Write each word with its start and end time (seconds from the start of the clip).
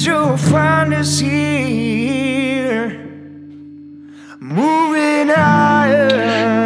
Years, 0.00 0.06
you'll 0.06 0.36
find 0.36 0.94
us 0.94 1.18
here. 1.18 2.88
Moving 4.40 5.28
higher. 5.28 6.08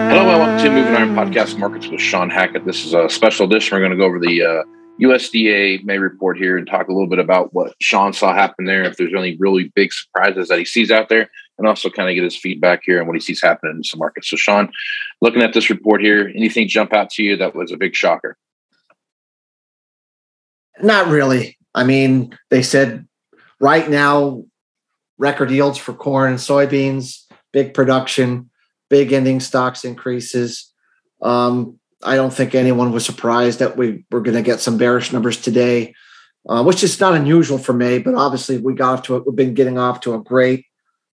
Hello 0.09 0.31
and 0.31 0.41
welcome 0.41 0.65
to 0.65 0.71
Moving 0.71 0.95
Iron 0.95 1.15
Podcast 1.15 1.59
Markets 1.59 1.89
with 1.89 2.00
Shawn 2.00 2.31
Hackett. 2.31 2.65
This 2.65 2.84
is 2.84 2.95
a 2.95 3.09
special 3.09 3.47
edition. 3.47 3.75
We're 3.75 3.81
going 3.81 3.91
to 3.91 3.97
go 3.97 4.05
over 4.05 4.21
the 4.21 4.43
uh, 4.43 4.62
USDA 5.00 5.84
May 5.84 5.99
report 5.99 6.39
here 6.39 6.56
and 6.56 6.67
talk 6.67 6.87
a 6.89 6.93
little 6.93 7.09
bit 7.09 7.19
about 7.19 7.53
what 7.53 7.75
Shawn 7.81 8.12
saw 8.12 8.33
happen 8.33 8.67
there, 8.67 8.84
if 8.84 8.97
there's 8.97 9.15
any 9.17 9.37
really 9.37 9.72
big 9.75 9.93
surprises 9.93 10.49
that 10.49 10.59
he 10.61 10.65
sees 10.65 10.93
out 10.93 11.09
there, 11.09 11.28
and 11.59 11.66
also 11.66 11.91
kind 11.91 12.09
of 12.09 12.15
get 12.15 12.22
his 12.22 12.37
feedback 12.37 12.83
here 12.84 12.99
and 12.99 13.09
what 13.09 13.16
he 13.16 13.21
sees 13.21 13.43
happening 13.43 13.77
in 13.77 13.84
some 13.84 13.99
markets. 13.99 14.31
So, 14.31 14.37
Shawn, 14.37 14.71
looking 15.21 15.43
at 15.43 15.55
this 15.55 15.71
report 15.71 16.03
here, 16.03 16.31
anything 16.37 16.69
jump 16.69 16.93
out 16.93 17.11
to 17.11 17.22
you 17.25 17.37
that 17.39 17.56
was 17.56 17.72
a 17.72 17.77
big 17.77 17.97
shocker? 17.97 18.37
Not 20.81 21.09
really. 21.09 21.59
I 21.75 21.83
mean, 21.83 22.39
they 22.51 22.62
said 22.62 23.09
right 23.64 23.88
now, 23.88 24.44
record 25.16 25.50
yields 25.50 25.78
for 25.78 25.94
corn 25.94 26.32
and 26.32 26.38
soybeans, 26.38 27.22
big 27.50 27.72
production, 27.72 28.50
big 28.91 29.10
ending 29.10 29.41
stocks 29.41 29.86
increases. 29.86 30.70
Um, 31.22 31.78
I 32.03 32.16
don't 32.16 32.32
think 32.32 32.54
anyone 32.54 32.92
was 32.92 33.06
surprised 33.06 33.60
that 33.60 33.78
we 33.78 34.04
were 34.10 34.20
going 34.20 34.36
to 34.36 34.42
get 34.42 34.60
some 34.60 34.76
bearish 34.76 35.14
numbers 35.14 35.41
today, 35.41 35.94
uh, 36.47 36.62
which 36.62 36.84
is 36.84 37.00
not 37.00 37.14
unusual 37.14 37.56
for 37.56 37.72
May. 37.72 38.00
But 38.00 38.16
obviously, 38.16 38.58
we 38.58 38.74
got 38.74 38.98
off 38.98 39.03
to 39.04 39.16
it. 39.16 39.26
We've 39.26 39.34
been 39.34 39.54
getting 39.54 39.78
off 39.78 40.00
to 40.00 40.12
a 40.12 40.22
great 40.22 40.66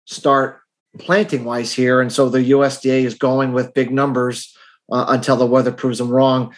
start 0.03 0.59
planting 0.99 1.45
wise 1.45 1.71
here, 1.71 2.01
and 2.01 2.11
so 2.11 2.27
the 2.27 2.51
USDA 2.51 3.05
is 3.05 3.13
going 3.13 3.53
with 3.53 3.73
big 3.73 3.93
numbers 3.93 4.53
uh, 4.91 5.05
until 5.07 5.37
the 5.37 5.45
weather 5.45 5.71
proves 5.71 5.99
them 5.99 6.09
wrong. 6.09 6.53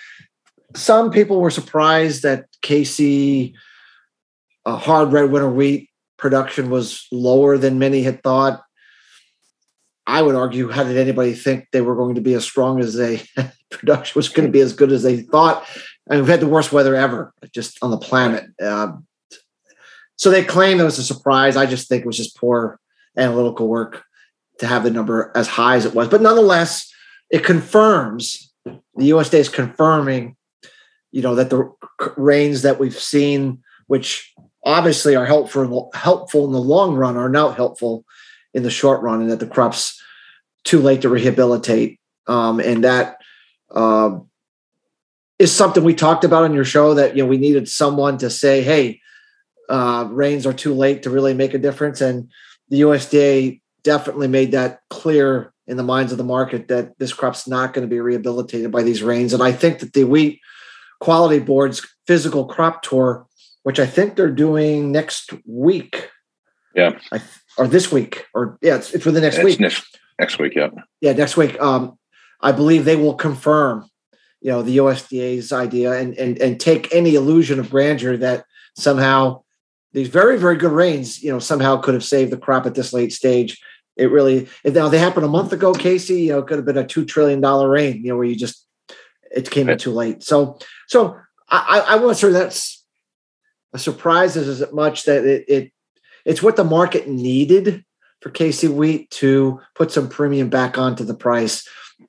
Some 0.75 1.11
people 1.11 1.39
were 1.39 1.51
surprised 1.51 2.23
that 2.23 2.47
KC 2.63 3.53
uh, 4.65 4.77
hard 4.77 5.11
red 5.11 5.31
winter 5.31 5.49
wheat 5.49 5.89
production 6.17 6.69
was 6.69 7.07
lower 7.11 7.57
than 7.57 7.79
many 7.79 8.03
had 8.03 8.23
thought. 8.23 8.61
I 10.05 10.21
would 10.21 10.35
argue, 10.35 10.69
how 10.69 10.83
did 10.83 10.97
anybody 10.97 11.33
think 11.33 11.67
they 11.71 11.81
were 11.81 11.95
going 11.95 12.15
to 12.15 12.21
be 12.21 12.33
as 12.33 12.43
strong 12.43 12.79
as 12.79 12.93
they 12.95 13.23
production 13.71 14.13
was 14.15 14.29
going 14.29 14.47
to 14.47 14.51
be 14.51 14.61
as 14.61 14.73
good 14.73 14.91
as 14.91 15.03
they 15.03 15.21
thought? 15.21 15.65
And 16.09 16.19
we've 16.19 16.29
had 16.29 16.41
the 16.41 16.47
worst 16.47 16.71
weather 16.71 16.95
ever 16.95 17.33
just 17.53 17.77
on 17.81 17.91
the 17.91 17.97
planet. 17.97 18.45
Um, 18.61 19.05
so 20.17 20.29
they 20.29 20.43
claim 20.43 20.79
it 20.79 20.83
was 20.83 20.99
a 20.99 21.03
surprise. 21.03 21.55
I 21.55 21.65
just 21.65 21.87
think 21.87 22.01
it 22.01 22.07
was 22.07 22.17
just 22.17 22.37
poor 22.37 22.79
analytical 23.17 23.67
work 23.67 24.03
to 24.59 24.67
have 24.67 24.83
the 24.83 24.91
number 24.91 25.31
as 25.35 25.47
high 25.47 25.75
as 25.75 25.85
it 25.85 25.95
was. 25.95 26.07
But 26.07 26.21
nonetheless, 26.21 26.91
it 27.29 27.43
confirms 27.43 28.51
the 28.65 29.09
USDA 29.09 29.39
is 29.39 29.49
confirming, 29.49 30.35
you 31.11 31.21
know, 31.21 31.35
that 31.35 31.49
the 31.49 31.71
rains 32.15 32.61
that 32.61 32.79
we've 32.79 32.97
seen, 32.97 33.61
which 33.87 34.32
obviously 34.63 35.15
are 35.15 35.25
helpful 35.25 35.91
helpful 35.93 36.45
in 36.45 36.51
the 36.51 36.59
long 36.59 36.95
run, 36.95 37.17
are 37.17 37.29
not 37.29 37.55
helpful 37.55 38.05
in 38.53 38.63
the 38.63 38.69
short 38.69 39.01
run, 39.01 39.21
and 39.21 39.31
that 39.31 39.39
the 39.39 39.47
crop's 39.47 40.01
too 40.63 40.79
late 40.79 41.01
to 41.01 41.09
rehabilitate. 41.09 41.99
Um, 42.27 42.59
and 42.59 42.83
that 42.83 43.17
uh, 43.73 44.19
is 45.39 45.51
something 45.51 45.83
we 45.83 45.93
talked 45.93 46.23
about 46.23 46.43
on 46.43 46.53
your 46.53 46.65
show 46.65 46.93
that 46.93 47.15
you 47.15 47.23
know 47.23 47.29
we 47.29 47.37
needed 47.37 47.67
someone 47.67 48.17
to 48.19 48.29
say, 48.29 48.61
"Hey, 48.61 49.01
uh, 49.69 50.07
rains 50.09 50.45
are 50.45 50.53
too 50.53 50.73
late 50.73 51.03
to 51.03 51.09
really 51.09 51.33
make 51.33 51.53
a 51.53 51.59
difference," 51.59 52.01
and 52.01 52.29
the 52.69 52.81
USDA 52.81 53.61
definitely 53.83 54.27
made 54.27 54.51
that 54.51 54.79
clear 54.89 55.53
in 55.67 55.77
the 55.77 55.83
minds 55.83 56.11
of 56.11 56.17
the 56.17 56.23
market 56.23 56.67
that 56.67 56.97
this 56.99 57.13
crop's 57.13 57.47
not 57.47 57.73
going 57.73 57.87
to 57.87 57.93
be 57.93 57.99
rehabilitated 57.99 58.71
by 58.71 58.83
these 58.83 59.03
rains. 59.03 59.33
And 59.33 59.43
I 59.43 59.51
think 59.51 59.79
that 59.79 59.93
the 59.93 60.03
wheat 60.03 60.39
quality 60.99 61.39
board's 61.39 61.85
physical 62.07 62.45
crop 62.45 62.81
tour, 62.81 63.25
which 63.63 63.79
I 63.79 63.85
think 63.85 64.15
they're 64.15 64.29
doing 64.31 64.91
next 64.91 65.33
week. 65.45 66.09
Yeah. 66.75 66.99
I, 67.11 67.21
or 67.57 67.67
this 67.67 67.91
week, 67.91 68.25
or 68.33 68.57
yeah, 68.61 68.75
it's, 68.75 68.93
it's 68.93 69.03
for 69.03 69.11
the 69.11 69.21
next 69.21 69.37
It's 69.37 69.45
week. 69.45 69.59
next, 69.59 69.97
next 70.19 70.39
week, 70.39 70.53
yeah. 70.55 70.69
yeah, 71.01 71.13
next 71.13 71.37
week. 71.37 71.59
Um, 71.61 71.97
I 72.41 72.51
believe 72.51 72.83
they 72.83 72.95
will 72.95 73.13
confirm, 73.13 73.89
you 74.41 74.51
know, 74.51 74.61
the 74.61 74.77
USDA's 74.77 75.51
idea 75.53 75.93
and 75.93 76.17
and 76.17 76.37
and 76.39 76.59
take 76.59 76.93
any 76.93 77.15
illusion 77.15 77.59
of 77.59 77.69
grandeur 77.69 78.17
that 78.17 78.45
somehow 78.75 79.43
these 79.93 80.09
very 80.09 80.37
very 80.37 80.57
good 80.57 80.71
rains, 80.71 81.21
you 81.23 81.31
know, 81.31 81.39
somehow 81.39 81.77
could 81.77 81.93
have 81.93 82.03
saved 82.03 82.31
the 82.31 82.37
crop 82.37 82.65
at 82.65 82.75
this 82.75 82.91
late 82.91 83.13
stage. 83.13 83.61
It 83.95 84.09
really, 84.09 84.49
if 84.63 84.73
now 84.73 84.89
they 84.89 84.97
happened 84.97 85.25
a 85.25 85.29
month 85.29 85.53
ago, 85.53 85.73
Casey, 85.73 86.23
you 86.23 86.31
know, 86.31 86.39
it 86.39 86.47
could 86.47 86.57
have 86.57 86.65
been 86.65 86.77
a 86.77 86.85
two 86.85 87.05
trillion 87.05 87.39
dollar 87.39 87.69
rain, 87.69 88.01
you 88.03 88.09
know, 88.09 88.17
where 88.17 88.25
you 88.25 88.35
just 88.35 88.67
it 89.31 89.51
came 89.51 89.69
in 89.69 89.77
too 89.77 89.91
late. 89.91 90.23
So, 90.23 90.57
so 90.87 91.15
I, 91.47 91.79
I 91.87 91.93
I 91.93 91.95
want 91.97 92.17
to 92.17 92.25
say 92.25 92.31
that's 92.31 92.82
a 93.73 93.79
surprise 93.79 94.35
is 94.35 94.61
as 94.61 94.71
much 94.71 95.05
that 95.05 95.25
it, 95.25 95.45
it 95.47 95.71
it's 96.25 96.43
what 96.43 96.55
the 96.55 96.63
market 96.63 97.07
needed 97.07 97.83
for 98.21 98.29
KC 98.29 98.69
wheat 98.69 99.09
to 99.11 99.59
put 99.75 99.91
some 99.91 100.07
premium 100.07 100.49
back 100.49 100.77
onto 100.77 101.03
the 101.03 101.13
price 101.13 101.67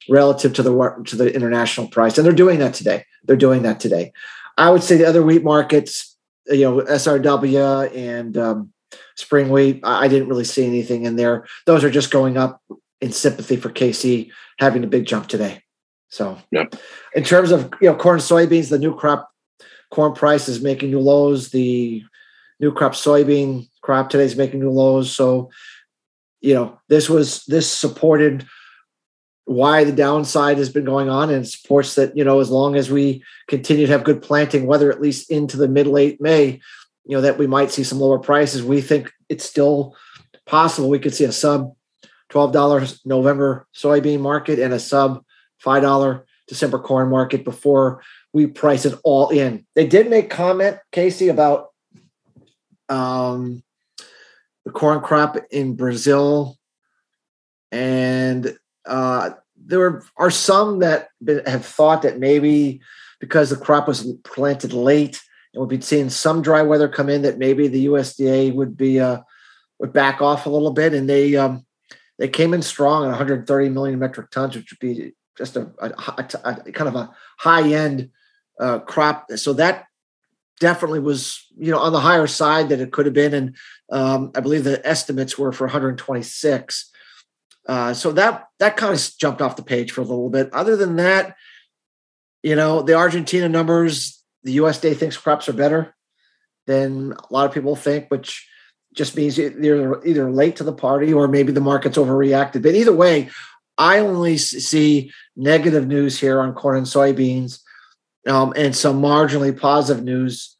relative 0.08 0.52
to 0.54 0.62
the 0.62 1.02
to 1.06 1.16
the 1.16 1.34
international 1.34 1.88
price, 1.88 2.16
and 2.16 2.24
they're 2.24 2.32
doing 2.32 2.58
that 2.60 2.74
today. 2.74 3.04
They're 3.24 3.36
doing 3.36 3.62
that 3.62 3.80
today. 3.80 4.12
I 4.56 4.70
would 4.70 4.82
say 4.82 4.96
the 4.96 5.08
other 5.08 5.22
wheat 5.22 5.42
markets, 5.42 6.16
you 6.46 6.62
know, 6.62 6.80
SRW 6.82 7.94
and 7.96 8.36
um, 8.38 8.72
spring 9.16 9.48
wheat, 9.48 9.80
I 9.82 10.06
didn't 10.06 10.28
really 10.28 10.44
see 10.44 10.64
anything 10.64 11.04
in 11.04 11.16
there. 11.16 11.46
Those 11.66 11.82
are 11.82 11.90
just 11.90 12.12
going 12.12 12.36
up 12.36 12.62
in 13.00 13.10
sympathy 13.10 13.56
for 13.56 13.70
KC 13.70 14.30
having 14.60 14.84
a 14.84 14.88
big 14.88 15.06
jump 15.06 15.26
today. 15.26 15.62
So, 16.08 16.38
yep. 16.52 16.76
in 17.14 17.24
terms 17.24 17.50
of 17.50 17.72
you 17.80 17.90
know 17.90 17.96
corn, 17.96 18.20
soybeans, 18.20 18.70
the 18.70 18.78
new 18.78 18.94
crop 18.94 19.33
corn 19.94 20.12
price 20.12 20.48
is 20.48 20.60
making 20.60 20.90
new 20.90 21.00
lows. 21.00 21.50
The 21.50 22.02
new 22.58 22.72
crop 22.72 22.92
soybean 22.92 23.68
crop 23.80 24.10
today 24.10 24.24
is 24.24 24.36
making 24.36 24.60
new 24.60 24.70
lows. 24.70 25.14
So, 25.14 25.50
you 26.40 26.54
know, 26.54 26.80
this 26.88 27.08
was 27.08 27.44
this 27.46 27.70
supported 27.70 28.44
why 29.46 29.84
the 29.84 29.92
downside 29.92 30.56
has 30.56 30.70
been 30.70 30.84
going 30.84 31.10
on 31.10 31.30
and 31.30 31.46
supports 31.46 31.94
that 31.94 32.16
you 32.16 32.24
know 32.24 32.40
as 32.40 32.50
long 32.50 32.76
as 32.76 32.90
we 32.90 33.22
continue 33.46 33.86
to 33.86 33.92
have 33.92 34.04
good 34.04 34.22
planting 34.22 34.66
weather 34.66 34.90
at 34.90 35.02
least 35.02 35.30
into 35.30 35.56
the 35.56 35.68
mid 35.68 35.86
late 35.86 36.18
may 36.20 36.58
you 37.04 37.14
know 37.14 37.20
that 37.20 37.36
we 37.36 37.46
might 37.46 37.70
see 37.70 37.84
some 37.84 38.00
lower 38.00 38.18
prices 38.18 38.62
we 38.62 38.80
think 38.80 39.12
it's 39.28 39.44
still 39.44 39.94
possible 40.46 40.88
we 40.88 40.98
could 40.98 41.14
see 41.14 41.24
a 41.24 41.32
sub 41.32 41.74
$12 42.30 43.04
november 43.04 43.66
soybean 43.74 44.20
market 44.20 44.58
and 44.58 44.72
a 44.72 44.80
sub 44.80 45.22
$5 45.62 46.22
december 46.48 46.78
corn 46.78 47.10
market 47.10 47.44
before 47.44 48.02
we 48.34 48.48
price 48.48 48.84
it 48.84 48.98
all 49.04 49.30
in. 49.30 49.64
They 49.76 49.86
did 49.86 50.10
make 50.10 50.28
comment 50.28 50.78
casey 50.90 51.28
about 51.28 51.68
um, 52.88 53.62
the 54.64 54.72
corn 54.72 55.00
crop 55.00 55.38
in 55.50 55.76
brazil. 55.76 56.58
And 57.70 58.58
uh, 58.84 59.30
there 59.56 60.02
are 60.16 60.30
some 60.30 60.80
that 60.80 61.08
have 61.46 61.64
thought 61.64 62.02
that 62.02 62.18
maybe 62.18 62.80
because 63.20 63.50
the 63.50 63.56
crop 63.56 63.86
was 63.88 64.12
planted 64.24 64.72
late 64.72 65.20
and 65.52 65.60
we'll 65.60 65.68
be 65.68 65.80
seeing 65.80 66.10
some 66.10 66.42
dry 66.42 66.62
weather 66.62 66.88
come 66.88 67.08
in, 67.08 67.22
that 67.22 67.38
maybe 67.38 67.68
the 67.68 67.86
USDA 67.86 68.52
would 68.52 68.76
be 68.76 68.98
uh, 68.98 69.18
would 69.78 69.92
back 69.92 70.20
off 70.20 70.46
a 70.46 70.50
little 70.50 70.72
bit, 70.72 70.92
and 70.92 71.08
they 71.08 71.36
um, 71.36 71.64
they 72.18 72.28
came 72.28 72.52
in 72.52 72.62
strong 72.62 73.04
at 73.04 73.08
130 73.08 73.68
million 73.68 74.00
metric 74.00 74.30
tons, 74.30 74.56
which 74.56 74.72
would 74.72 74.80
be 74.80 75.12
just 75.38 75.56
a, 75.56 75.70
a, 75.78 75.90
a, 75.90 76.62
a 76.66 76.72
kind 76.72 76.88
of 76.88 76.96
a 76.96 77.14
high 77.38 77.72
end 77.72 78.10
uh, 78.60 78.78
crop. 78.80 79.30
So 79.36 79.52
that 79.54 79.86
definitely 80.60 81.00
was 81.00 81.46
you 81.56 81.70
know 81.72 81.78
on 81.78 81.92
the 81.92 82.00
higher 82.00 82.26
side 82.26 82.68
that 82.68 82.80
it 82.80 82.92
could 82.92 83.06
have 83.06 83.14
been, 83.14 83.34
and 83.34 83.56
um, 83.90 84.32
I 84.34 84.40
believe 84.40 84.64
the 84.64 84.86
estimates 84.86 85.38
were 85.38 85.52
for 85.52 85.66
126. 85.66 86.90
Uh, 87.66 87.94
so 87.94 88.12
that 88.12 88.48
that 88.58 88.76
kind 88.76 88.94
of 88.94 89.10
jumped 89.18 89.40
off 89.40 89.56
the 89.56 89.62
page 89.62 89.92
for 89.92 90.00
a 90.00 90.04
little 90.04 90.30
bit. 90.30 90.52
Other 90.52 90.76
than 90.76 90.96
that, 90.96 91.36
you 92.42 92.54
know, 92.54 92.82
the 92.82 92.94
Argentina 92.94 93.48
numbers, 93.48 94.22
the 94.42 94.58
USDA 94.58 94.96
thinks 94.96 95.16
crops 95.16 95.48
are 95.48 95.54
better 95.54 95.94
than 96.66 97.12
a 97.12 97.32
lot 97.32 97.46
of 97.46 97.52
people 97.52 97.76
think, 97.76 98.10
which 98.10 98.46
just 98.94 99.16
means 99.16 99.36
they're 99.36 100.06
either 100.06 100.30
late 100.30 100.56
to 100.56 100.64
the 100.64 100.72
party 100.72 101.12
or 101.12 101.26
maybe 101.26 101.52
the 101.52 101.60
market's 101.60 101.98
overreacted. 101.98 102.62
But 102.62 102.74
either 102.74 102.94
way, 102.94 103.28
I 103.76 103.98
only 103.98 104.38
see 104.38 105.10
negative 105.36 105.86
news 105.86 106.18
here 106.18 106.40
on 106.40 106.54
corn 106.54 106.78
and 106.78 106.86
soybeans, 106.86 107.60
um, 108.26 108.52
and 108.56 108.74
some 108.74 109.00
marginally 109.00 109.58
positive 109.58 110.04
news, 110.04 110.56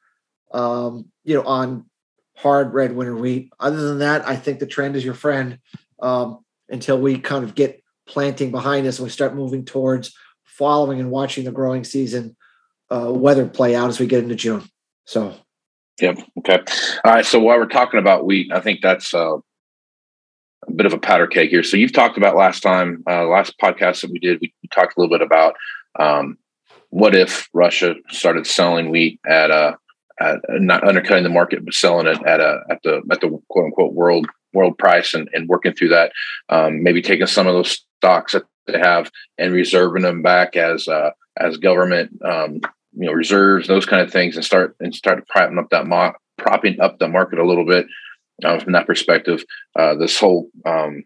um, 0.53 1.07
you 1.25 1.35
know, 1.35 1.43
on 1.43 1.87
hard 2.37 2.75
red 2.75 2.95
winter 2.95 3.17
wheat. 3.17 3.51
Other 3.61 3.89
than 3.89 3.99
that, 3.99 4.27
I 4.27 4.37
think 4.37 4.59
the 4.59 4.67
trend 4.67 4.97
is 4.97 5.05
your 5.05 5.15
friend. 5.15 5.59
Um, 6.01 6.45
until 6.69 7.01
we 7.01 7.19
kind 7.19 7.45
of 7.45 7.55
get 7.55 7.83
planting 8.07 8.51
behind 8.51 8.87
us 8.87 8.99
and 8.99 9.05
we 9.05 9.11
start 9.11 9.35
moving 9.35 9.65
towards 9.65 10.15
following 10.45 11.01
and 11.01 11.11
watching 11.11 11.45
the 11.45 11.53
growing 11.53 11.85
season 11.85 12.37
uh, 12.91 13.11
weather 13.13 13.47
play 13.47 13.75
out 13.75 13.89
as 13.89 13.99
we 13.99 14.07
get 14.07 14.23
into 14.23 14.35
June. 14.35 14.63
So, 15.05 15.35
yep. 16.01 16.19
Okay. 16.39 16.59
All 17.05 17.13
right. 17.13 17.25
So 17.25 17.41
while 17.41 17.59
we're 17.59 17.67
talking 17.67 18.01
about 18.01 18.25
wheat, 18.25 18.53
I 18.53 18.61
think 18.61 18.81
that's 18.83 19.15
uh, 19.15 19.37
a 20.67 20.73
bit 20.75 20.87
of 20.87 20.93
a 20.93 20.99
powder 20.99 21.27
keg 21.27 21.49
here. 21.49 21.63
So 21.63 21.77
you've 21.77 21.93
talked 21.93 22.17
about 22.17 22.37
last 22.37 22.61
time, 22.61 23.03
uh, 23.09 23.27
last 23.27 23.55
podcast 23.59 24.03
that 24.03 24.11
we 24.11 24.19
did, 24.19 24.39
we, 24.41 24.53
we 24.63 24.69
talked 24.69 24.97
a 24.97 25.01
little 25.01 25.17
bit 25.17 25.25
about 25.25 25.55
um, 25.99 26.39
what 26.95 27.17
if 27.17 27.49
Russia 27.53 27.97
started 28.11 28.47
selling 28.47 28.89
wheat 28.89 29.19
at 29.27 29.51
a 29.51 29.77
at, 30.21 30.37
not 30.49 30.87
undercutting 30.87 31.25
the 31.25 31.29
market, 31.29 31.65
but 31.65 31.75
selling 31.75 32.07
it 32.07 32.25
at 32.25 32.39
a 32.39 32.61
at 32.71 32.79
the 32.85 33.03
at 33.11 33.21
the 33.21 33.37
quote 33.49 33.65
unquote 33.65 33.95
world 33.95 34.29
world 34.53 34.79
price 34.79 35.13
and, 35.13 35.29
and 35.33 35.49
working 35.49 35.73
through 35.73 35.89
that. 35.89 36.13
Um, 36.51 36.85
maybe 36.85 37.03
taking 37.03 37.27
some 37.27 37.49
of 37.49 37.55
those 37.55 37.85
stocks 37.99 38.35
that 38.35 38.45
they 38.69 38.79
have 38.79 39.11
and 39.39 39.53
reserving 39.53 40.05
them 40.05 40.23
back 40.23 40.55
as 40.55 40.87
uh, 40.87 41.11
as 41.37 41.57
government 41.57 42.13
um, 42.25 42.61
you 42.93 43.07
know 43.07 43.13
reserves, 43.13 43.67
those 43.67 43.87
kind 43.87 44.01
of 44.01 44.13
things, 44.13 44.37
and 44.37 44.45
start 44.45 44.77
and 44.79 44.95
start 44.95 45.27
propping 45.27 45.59
up 45.59 45.71
that 45.71 45.89
mo- 45.89 46.15
propping 46.39 46.81
up 46.81 47.01
the 47.01 47.09
market 47.09 47.41
a 47.41 47.47
little 47.47 47.67
bit 47.67 47.87
uh, 48.45 48.61
from 48.61 48.73
that 48.73 48.87
perspective. 48.87 49.45
Uh, 49.77 49.97
this 49.97 50.17
whole 50.17 50.49
um, 50.65 51.03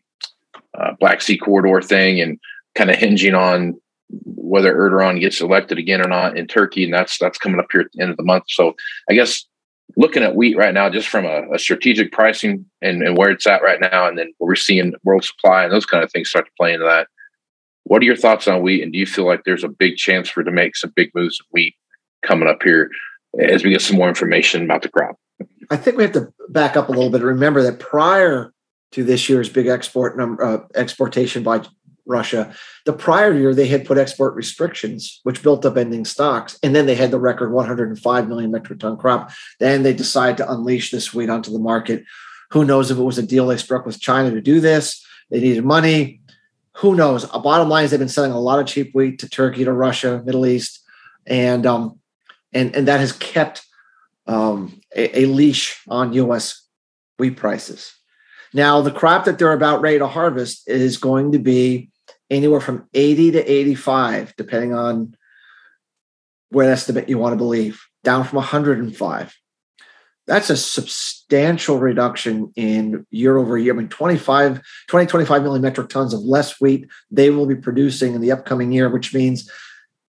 uh, 0.79 0.93
Black 1.01 1.23
Sea 1.23 1.39
corridor 1.39 1.81
thing 1.81 2.21
and 2.21 2.39
kind 2.75 2.91
of 2.91 2.97
hinging 2.97 3.35
on 3.35 3.81
whether 4.11 4.75
Erdogan 4.75 5.21
gets 5.21 5.41
elected 5.41 5.79
again 5.79 6.01
or 6.01 6.09
not 6.09 6.37
in 6.37 6.47
Turkey, 6.47 6.85
and 6.85 6.93
that's 6.93 7.19
that's 7.19 7.39
coming 7.39 7.61
up 7.61 7.67
here 7.71 7.83
at 7.83 7.93
the 7.93 8.03
end 8.03 8.11
of 8.11 8.17
the 8.17 8.25
month. 8.25 8.45
So 8.49 8.75
I 9.11 9.15
guess 9.15 9.45
looking 9.97 10.23
at 10.23 10.37
wheat 10.37 10.57
right 10.57 10.75
now, 10.75 10.91
just 10.91 11.09
from 11.09 11.25
a, 11.25 11.43
a 11.53 11.59
strategic 11.59 12.13
pricing 12.13 12.65
and, 12.83 13.03
and, 13.03 13.17
where 13.17 13.31
it's 13.31 13.47
at 13.47 13.63
right 13.63 13.81
now, 13.81 14.07
and 14.07 14.19
then 14.19 14.33
we're 14.39 14.55
seeing 14.55 14.93
world 15.05 15.25
supply 15.25 15.65
and 15.65 15.73
those 15.73 15.87
kind 15.87 16.05
of 16.05 16.13
things 16.13 16.29
start 16.29 16.47
to 16.47 16.53
play 16.59 16.73
into 16.73 16.85
that. 16.85 17.09
What 17.85 18.03
are 18.03 18.07
your 18.07 18.17
thoughts 18.17 18.47
on 18.47 18.63
wheat? 18.63 18.83
And 18.83 18.93
do 18.93 18.99
you 18.99 19.07
feel 19.07 19.27
like 19.27 19.45
there's 19.45 19.65
a 19.65 19.69
big 19.69 19.97
chance 19.97 20.29
for 20.29 20.45
to 20.45 20.51
make 20.51 20.77
some 20.77 20.93
big 20.95 21.11
moves 21.15 21.41
in 21.41 21.47
wheat 21.51 21.75
coming 22.23 22.49
up 22.49 22.63
here 22.63 22.91
as 23.41 23.65
we 23.65 23.71
get 23.71 23.81
some 23.81 23.97
more 23.97 24.09
information 24.09 24.63
about 24.63 24.83
the 24.83 24.91
crop? 24.91 25.17
I 25.71 25.77
think 25.77 25.97
we 25.97 26.03
have 26.03 26.13
to 26.13 26.33
back 26.49 26.77
up 26.77 26.89
a 26.89 26.93
little 26.93 27.11
bit. 27.11 27.23
Remember 27.23 27.63
that 27.63 27.79
prior 27.79 28.53
to 28.93 29.05
this 29.05 29.29
year's 29.29 29.49
big 29.49 29.67
export 29.67 30.17
number 30.17 30.43
uh, 30.43 30.61
exportation 30.75 31.43
by 31.43 31.63
Russia. 32.09 32.55
The 32.87 32.93
prior 32.93 33.33
year, 33.33 33.55
they 33.55 33.69
had 33.69 33.85
put 33.85 33.99
export 33.99 34.35
restrictions, 34.35 35.21
which 35.23 35.43
built 35.43 35.65
up 35.65 35.77
ending 35.77 36.05
stocks. 36.05 36.59
And 36.63 36.75
then 36.75 36.87
they 36.87 36.95
had 36.95 37.11
the 37.11 37.21
record 37.21 37.53
105 37.53 38.29
million 38.29 38.51
metric 38.51 38.81
ton 38.81 38.97
crop. 38.97 39.31
Then 39.61 39.83
they 39.83 39.93
decided 39.93 40.39
to 40.39 40.51
unleash 40.51 40.91
this 40.91 41.15
wheat 41.15 41.31
onto 41.31 41.53
the 41.53 41.59
market. 41.59 42.05
Who 42.51 42.65
knows 42.65 42.91
if 42.91 42.99
it 42.99 43.03
was 43.03 43.19
a 43.19 43.23
deal 43.23 43.47
they 43.47 43.59
struck 43.59 43.85
with 43.85 44.01
China 44.01 44.31
to 44.31 44.41
do 44.41 44.61
this? 44.61 45.05
They 45.31 45.41
needed 45.41 45.65
money. 45.65 46.23
Who 46.79 46.95
knows? 46.95 47.25
A 47.35 47.39
bottom 47.39 47.69
line 47.69 47.85
is 47.85 47.91
they've 47.91 48.01
been 48.01 48.09
selling 48.09 48.33
a 48.33 48.41
lot 48.41 48.61
of 48.61 48.67
cheap 48.67 48.95
wheat 48.95 49.19
to 49.19 49.29
Turkey, 49.29 49.65
to 49.65 49.73
Russia, 49.73 50.23
Middle 50.25 50.47
East, 50.47 50.81
and 51.27 51.67
um, 51.67 51.99
and 52.53 52.75
and 52.75 52.89
that 52.89 53.01
has 53.01 53.13
kept 53.13 53.67
um, 54.27 54.81
a, 54.95 55.23
a 55.23 55.27
leash 55.27 55.83
on 55.89 56.13
U.S. 56.13 56.65
wheat 57.19 57.37
prices. 57.37 57.93
Now, 58.55 58.81
the 58.81 58.93
crop 58.93 59.25
that 59.25 59.39
they're 59.39 59.53
about 59.53 59.81
ready 59.81 59.99
to 59.99 60.07
harvest 60.07 60.69
is 60.69 60.97
going 60.97 61.33
to 61.33 61.39
be 61.39 61.91
anywhere 62.31 62.61
from 62.61 62.89
80 62.95 63.33
to 63.33 63.53
85, 63.53 64.35
depending 64.37 64.75
on 64.75 65.17
what 66.51 66.67
estimate 66.67 67.09
you 67.09 67.19
want 67.19 67.33
to 67.33 67.39
believe, 67.39 67.83
down 68.05 68.25
from 68.25 68.37
105. 68.37 69.37
That's 70.27 70.51
a 70.51 70.57
substantial 70.59 71.79
reduction 71.79 72.53
in 72.55 73.07
year 73.11 73.39
over 73.39 73.57
year. 73.57 73.73
I 73.73 73.77
mean, 73.77 73.89
25, 73.89 74.61
20, 74.89 75.07
25 75.07 75.43
million 75.43 75.63
metric 75.63 75.89
tons 75.89 76.13
of 76.13 76.21
less 76.21 76.61
wheat 76.61 76.87
they 77.11 77.31
will 77.31 77.47
be 77.47 77.55
producing 77.55 78.15
in 78.15 78.21
the 78.21 78.33
upcoming 78.33 78.71
year, 78.71 78.91
which 78.91 79.15
means 79.15 79.51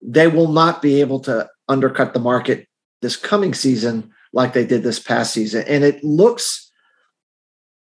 they 0.00 0.26
will 0.28 0.48
not 0.48 0.80
be 0.80 1.00
able 1.00 1.20
to 1.20 1.48
undercut 1.68 2.14
the 2.14 2.20
market 2.20 2.66
this 3.02 3.16
coming 3.16 3.52
season 3.52 4.10
like 4.32 4.52
they 4.52 4.64
did 4.64 4.82
this 4.82 4.98
past 4.98 5.34
season. 5.34 5.64
And 5.68 5.84
it 5.84 6.02
looks, 6.02 6.70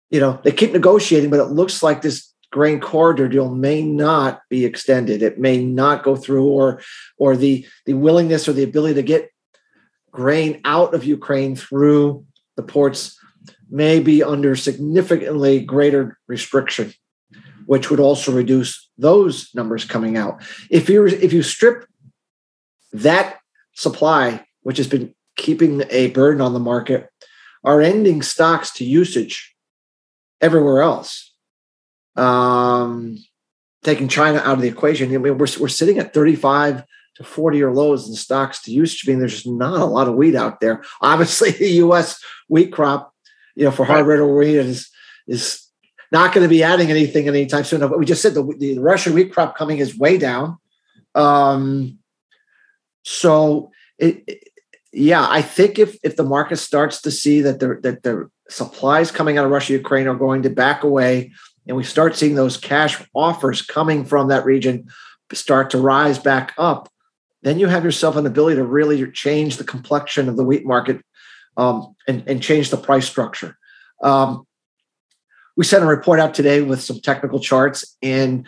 you 0.09 0.19
know, 0.19 0.39
they 0.43 0.51
keep 0.51 0.71
negotiating, 0.71 1.29
but 1.29 1.39
it 1.39 1.51
looks 1.51 1.83
like 1.83 2.01
this 2.01 2.32
grain 2.53 2.79
corridor 2.79 3.27
deal 3.27 3.49
may 3.49 3.81
not 3.81 4.41
be 4.47 4.63
extended. 4.63 5.23
It 5.23 5.39
may 5.39 5.65
not 5.65 6.03
go 6.03 6.15
through, 6.15 6.45
or 6.45 6.81
or 7.17 7.35
the 7.35 7.65
the 7.87 7.95
willingness 7.95 8.47
or 8.47 8.53
the 8.53 8.63
ability 8.63 8.93
to 8.93 9.01
get 9.01 9.31
grain 10.11 10.61
out 10.63 10.93
of 10.93 11.03
Ukraine 11.03 11.55
through 11.55 12.25
the 12.55 12.61
ports 12.61 13.17
may 13.71 13.99
be 13.99 14.21
under 14.21 14.55
significantly 14.55 15.61
greater 15.61 16.19
restriction, 16.27 16.93
which 17.65 17.89
would 17.89 17.99
also 17.99 18.31
reduce 18.31 18.87
those 18.99 19.49
numbers 19.55 19.83
coming 19.83 20.15
out. 20.15 20.43
If 20.69 20.89
you 20.89 21.07
if 21.07 21.33
you 21.33 21.41
strip 21.41 21.87
that 22.91 23.39
supply, 23.73 24.45
which 24.61 24.77
has 24.77 24.87
been 24.87 25.15
keeping 25.37 25.83
a 25.89 26.11
burden 26.11 26.39
on 26.39 26.53
the 26.53 26.59
market, 26.59 27.09
are 27.63 27.81
ending 27.81 28.21
stocks 28.21 28.71
to 28.73 28.85
usage 28.85 29.55
everywhere 30.39 30.83
else 30.83 31.32
um, 32.15 33.17
taking 33.83 34.07
China 34.07 34.39
out 34.39 34.55
of 34.55 34.61
the 34.61 34.67
equation, 34.67 35.13
I 35.13 35.17
mean, 35.17 35.21
we're, 35.21 35.47
we're 35.59 35.67
sitting 35.67 35.99
at 35.99 36.13
35 36.13 36.83
to 37.15 37.23
40 37.23 37.57
year 37.57 37.71
lows 37.71 38.07
in 38.07 38.15
stocks 38.15 38.61
to 38.63 38.71
to 38.71 39.05
be, 39.05 39.13
there's 39.13 39.33
just 39.33 39.47
not 39.47 39.81
a 39.81 39.85
lot 39.85 40.07
of 40.07 40.15
wheat 40.15 40.35
out 40.35 40.59
there. 40.59 40.83
Obviously, 41.01 41.51
the 41.51 41.69
U.S. 41.69 42.21
wheat 42.47 42.71
crop, 42.71 43.13
you 43.55 43.65
know, 43.65 43.71
for 43.71 43.85
hard 43.85 44.05
red 44.05 44.19
wheat 44.19 44.55
is 44.55 44.89
is 45.27 45.67
not 46.11 46.33
going 46.33 46.43
to 46.43 46.49
be 46.49 46.63
adding 46.63 46.89
anything 46.89 47.27
anytime 47.27 47.63
soon. 47.63 47.79
But 47.81 47.97
we 47.97 48.05
just 48.05 48.21
said 48.21 48.33
the, 48.33 48.43
the 48.57 48.79
Russian 48.79 49.13
wheat 49.13 49.33
crop 49.33 49.55
coming 49.55 49.79
is 49.79 49.97
way 49.97 50.17
down. 50.17 50.57
Um, 51.15 51.99
so 53.03 53.71
it, 53.97 54.23
it, 54.27 54.47
yeah, 54.91 55.25
I 55.27 55.41
think 55.41 55.79
if 55.79 55.97
if 56.03 56.15
the 56.15 56.23
market 56.23 56.57
starts 56.57 57.01
to 57.01 57.11
see 57.11 57.41
that 57.41 57.59
the 57.59 57.79
that 57.83 58.03
the 58.03 58.29
supplies 58.49 59.11
coming 59.11 59.37
out 59.37 59.45
of 59.45 59.51
Russia 59.51 59.73
Ukraine 59.73 60.07
are 60.07 60.15
going 60.15 60.43
to 60.43 60.49
back 60.49 60.83
away, 60.83 61.31
and 61.67 61.77
we 61.77 61.83
start 61.83 62.15
seeing 62.15 62.35
those 62.35 62.57
cash 62.57 63.01
offers 63.13 63.61
coming 63.61 64.05
from 64.05 64.27
that 64.27 64.45
region 64.45 64.87
start 65.35 65.69
to 65.71 65.77
rise 65.77 66.19
back 66.19 66.53
up, 66.57 66.89
then 67.41 67.59
you 67.59 67.67
have 67.67 67.83
yourself 67.83 68.15
an 68.15 68.25
ability 68.25 68.55
to 68.55 68.63
really 68.63 69.11
change 69.11 69.57
the 69.57 69.63
complexion 69.63 70.29
of 70.29 70.37
the 70.37 70.43
wheat 70.43 70.65
market 70.65 71.01
um, 71.57 71.95
and, 72.07 72.23
and 72.27 72.41
change 72.41 72.69
the 72.69 72.77
price 72.77 73.07
structure. 73.07 73.57
Um, 74.01 74.45
we 75.55 75.65
sent 75.65 75.83
a 75.83 75.87
report 75.87 76.19
out 76.19 76.33
today 76.33 76.61
with 76.61 76.81
some 76.81 76.99
technical 76.99 77.39
charts, 77.39 77.95
and 78.01 78.47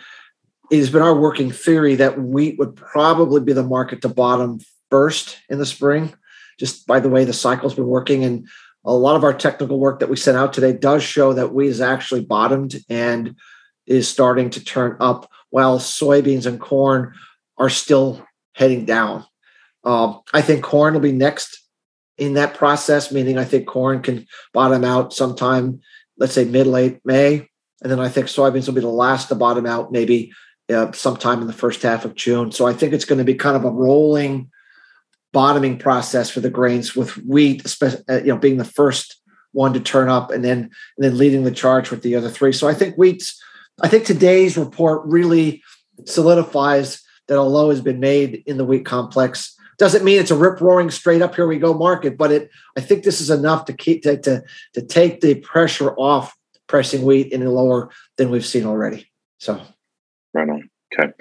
it 0.70 0.78
has 0.78 0.90
been 0.90 1.02
our 1.02 1.14
working 1.14 1.52
theory 1.52 1.94
that 1.96 2.20
wheat 2.20 2.58
would 2.58 2.74
probably 2.74 3.40
be 3.40 3.52
the 3.52 3.62
market 3.62 4.02
to 4.02 4.08
bottom 4.08 4.58
first 4.90 5.38
in 5.48 5.58
the 5.58 5.66
spring, 5.66 6.14
just 6.58 6.86
by 6.86 6.98
the 6.98 7.08
way 7.08 7.24
the 7.24 7.32
cycle's 7.32 7.74
been 7.74 7.86
working. 7.86 8.24
And 8.24 8.48
a 8.86 8.94
lot 8.94 9.16
of 9.16 9.24
our 9.24 9.34
technical 9.34 9.78
work 9.78 10.00
that 10.00 10.08
we 10.08 10.16
sent 10.16 10.36
out 10.36 10.52
today 10.52 10.72
does 10.72 11.02
show 11.02 11.32
that 11.32 11.52
wheat 11.52 11.68
is 11.68 11.80
actually 11.80 12.24
bottomed 12.24 12.76
and 12.88 13.34
is 13.86 14.08
starting 14.08 14.50
to 14.50 14.64
turn 14.64 14.96
up, 15.00 15.30
while 15.50 15.78
soybeans 15.78 16.46
and 16.46 16.60
corn 16.60 17.12
are 17.58 17.70
still 17.70 18.24
heading 18.54 18.84
down. 18.84 19.24
Um, 19.84 20.20
I 20.32 20.42
think 20.42 20.64
corn 20.64 20.94
will 20.94 21.00
be 21.00 21.12
next 21.12 21.62
in 22.18 22.34
that 22.34 22.54
process, 22.54 23.12
meaning 23.12 23.38
I 23.38 23.44
think 23.44 23.66
corn 23.66 24.02
can 24.02 24.26
bottom 24.52 24.84
out 24.84 25.12
sometime, 25.12 25.80
let's 26.18 26.32
say 26.32 26.44
mid 26.44 26.66
late 26.66 27.00
May. 27.04 27.48
And 27.82 27.92
then 27.92 28.00
I 28.00 28.08
think 28.08 28.26
soybeans 28.26 28.66
will 28.66 28.74
be 28.74 28.80
the 28.80 28.88
last 28.88 29.28
to 29.28 29.34
bottom 29.34 29.66
out 29.66 29.92
maybe 29.92 30.32
uh, 30.72 30.92
sometime 30.92 31.40
in 31.40 31.46
the 31.46 31.52
first 31.52 31.82
half 31.82 32.04
of 32.04 32.14
June. 32.14 32.50
So 32.52 32.66
I 32.66 32.72
think 32.72 32.92
it's 32.92 33.04
going 33.04 33.18
to 33.18 33.24
be 33.24 33.34
kind 33.34 33.56
of 33.56 33.64
a 33.64 33.70
rolling 33.70 34.50
bottoming 35.36 35.76
process 35.76 36.30
for 36.30 36.40
the 36.40 36.48
grains 36.48 36.96
with 36.96 37.18
wheat, 37.18 37.62
uh, 37.82 38.20
you 38.20 38.28
know, 38.28 38.38
being 38.38 38.56
the 38.56 38.64
first 38.64 39.20
one 39.52 39.74
to 39.74 39.80
turn 39.80 40.08
up 40.08 40.30
and 40.30 40.42
then 40.42 40.60
and 40.60 40.70
then 41.04 41.18
leading 41.18 41.44
the 41.44 41.50
charge 41.50 41.90
with 41.90 42.00
the 42.00 42.16
other 42.16 42.30
three. 42.30 42.54
So 42.54 42.66
I 42.66 42.72
think 42.72 42.96
wheat's 42.96 43.38
I 43.82 43.88
think 43.88 44.06
today's 44.06 44.56
report 44.56 45.02
really 45.04 45.62
solidifies 46.06 47.02
that 47.28 47.36
a 47.36 47.42
low 47.42 47.68
has 47.68 47.82
been 47.82 48.00
made 48.00 48.44
in 48.46 48.56
the 48.56 48.64
wheat 48.64 48.86
complex. 48.86 49.54
Doesn't 49.76 50.04
mean 50.04 50.18
it's 50.18 50.30
a 50.30 50.34
rip 50.34 50.58
roaring 50.58 50.90
straight 50.90 51.20
up 51.20 51.34
here 51.34 51.46
we 51.46 51.58
go 51.58 51.74
market, 51.74 52.16
but 52.16 52.32
it 52.32 52.50
I 52.78 52.80
think 52.80 53.04
this 53.04 53.20
is 53.20 53.28
enough 53.28 53.66
to 53.66 53.74
keep 53.74 54.04
to, 54.04 54.16
to, 54.16 54.42
to 54.72 54.80
take 54.80 55.20
the 55.20 55.34
pressure 55.34 55.94
off 55.96 56.34
pressing 56.66 57.02
wheat 57.02 57.28
any 57.34 57.44
lower 57.44 57.90
than 58.16 58.30
we've 58.30 58.46
seen 58.46 58.64
already. 58.64 59.12
So 59.36 59.60
right 60.32 60.48
on. 60.48 60.70
Okay. 60.94 61.12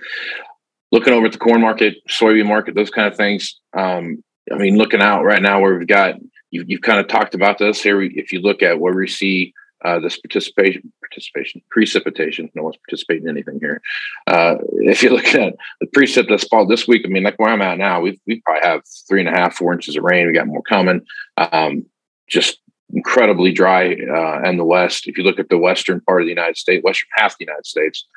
Looking 0.91 1.13
over 1.13 1.25
at 1.25 1.31
the 1.31 1.37
corn 1.39 1.61
market, 1.61 1.95
soybean 2.07 2.45
market, 2.47 2.75
those 2.75 2.91
kind 2.91 3.07
of 3.07 3.17
things. 3.17 3.59
Um, 3.75 4.23
I 4.51 4.55
mean, 4.55 4.77
looking 4.77 5.01
out 5.01 5.23
right 5.23 5.41
now 5.41 5.59
where 5.59 5.77
we've 5.77 5.87
got 5.87 6.15
you've, 6.51 6.69
you've 6.69 6.81
kind 6.81 6.99
of 6.99 7.07
talked 7.07 7.35
about 7.35 7.57
this 7.57 7.81
here. 7.81 8.01
If 8.01 8.31
you 8.31 8.39
look 8.39 8.61
at 8.61 8.79
where 8.79 8.93
we 8.93 9.07
see 9.07 9.53
uh, 9.83 9.99
this 9.99 10.17
participation, 10.17 10.91
participation, 11.01 11.61
precipitation. 11.69 12.49
No 12.55 12.63
one's 12.63 12.77
participating 12.77 13.23
in 13.23 13.29
anything 13.29 13.59
here. 13.59 13.81
Uh, 14.25 14.55
if 14.79 15.03
you 15.03 15.11
look 15.11 15.27
at 15.35 15.55
the 15.79 15.87
precip 15.87 16.27
that's 16.27 16.47
fall 16.47 16.65
this 16.65 16.87
week, 16.87 17.03
I 17.05 17.09
mean, 17.09 17.23
like 17.23 17.37
where 17.37 17.51
I'm 17.51 17.61
at 17.61 17.77
now, 17.77 18.01
we 18.01 18.19
we 18.25 18.41
probably 18.41 18.67
have 18.67 18.81
three 19.07 19.19
and 19.19 19.29
a 19.29 19.31
half, 19.31 19.55
four 19.55 19.73
inches 19.73 19.95
of 19.95 20.03
rain. 20.03 20.25
We 20.25 20.33
got 20.33 20.47
more 20.47 20.63
coming. 20.63 21.01
Um, 21.37 21.85
just 22.27 22.59
incredibly 22.93 23.51
dry 23.51 23.93
uh, 23.93 24.49
in 24.49 24.57
the 24.57 24.65
west. 24.65 25.07
If 25.07 25.17
you 25.17 25.23
look 25.23 25.39
at 25.39 25.49
the 25.49 25.57
western 25.57 26.01
part 26.01 26.21
of 26.21 26.25
the 26.25 26.31
United 26.31 26.57
States, 26.57 26.83
western 26.83 27.09
half 27.15 27.33
of 27.33 27.37
the 27.39 27.45
United 27.45 27.65
States, 27.65 28.07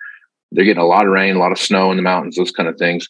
they're 0.52 0.64
getting 0.64 0.82
a 0.82 0.86
lot 0.86 1.06
of 1.06 1.12
rain, 1.12 1.36
a 1.36 1.38
lot 1.38 1.52
of 1.52 1.58
snow 1.58 1.90
in 1.90 1.96
the 1.96 2.02
mountains, 2.02 2.36
those 2.36 2.52
kind 2.52 2.68
of 2.68 2.78
things. 2.78 3.08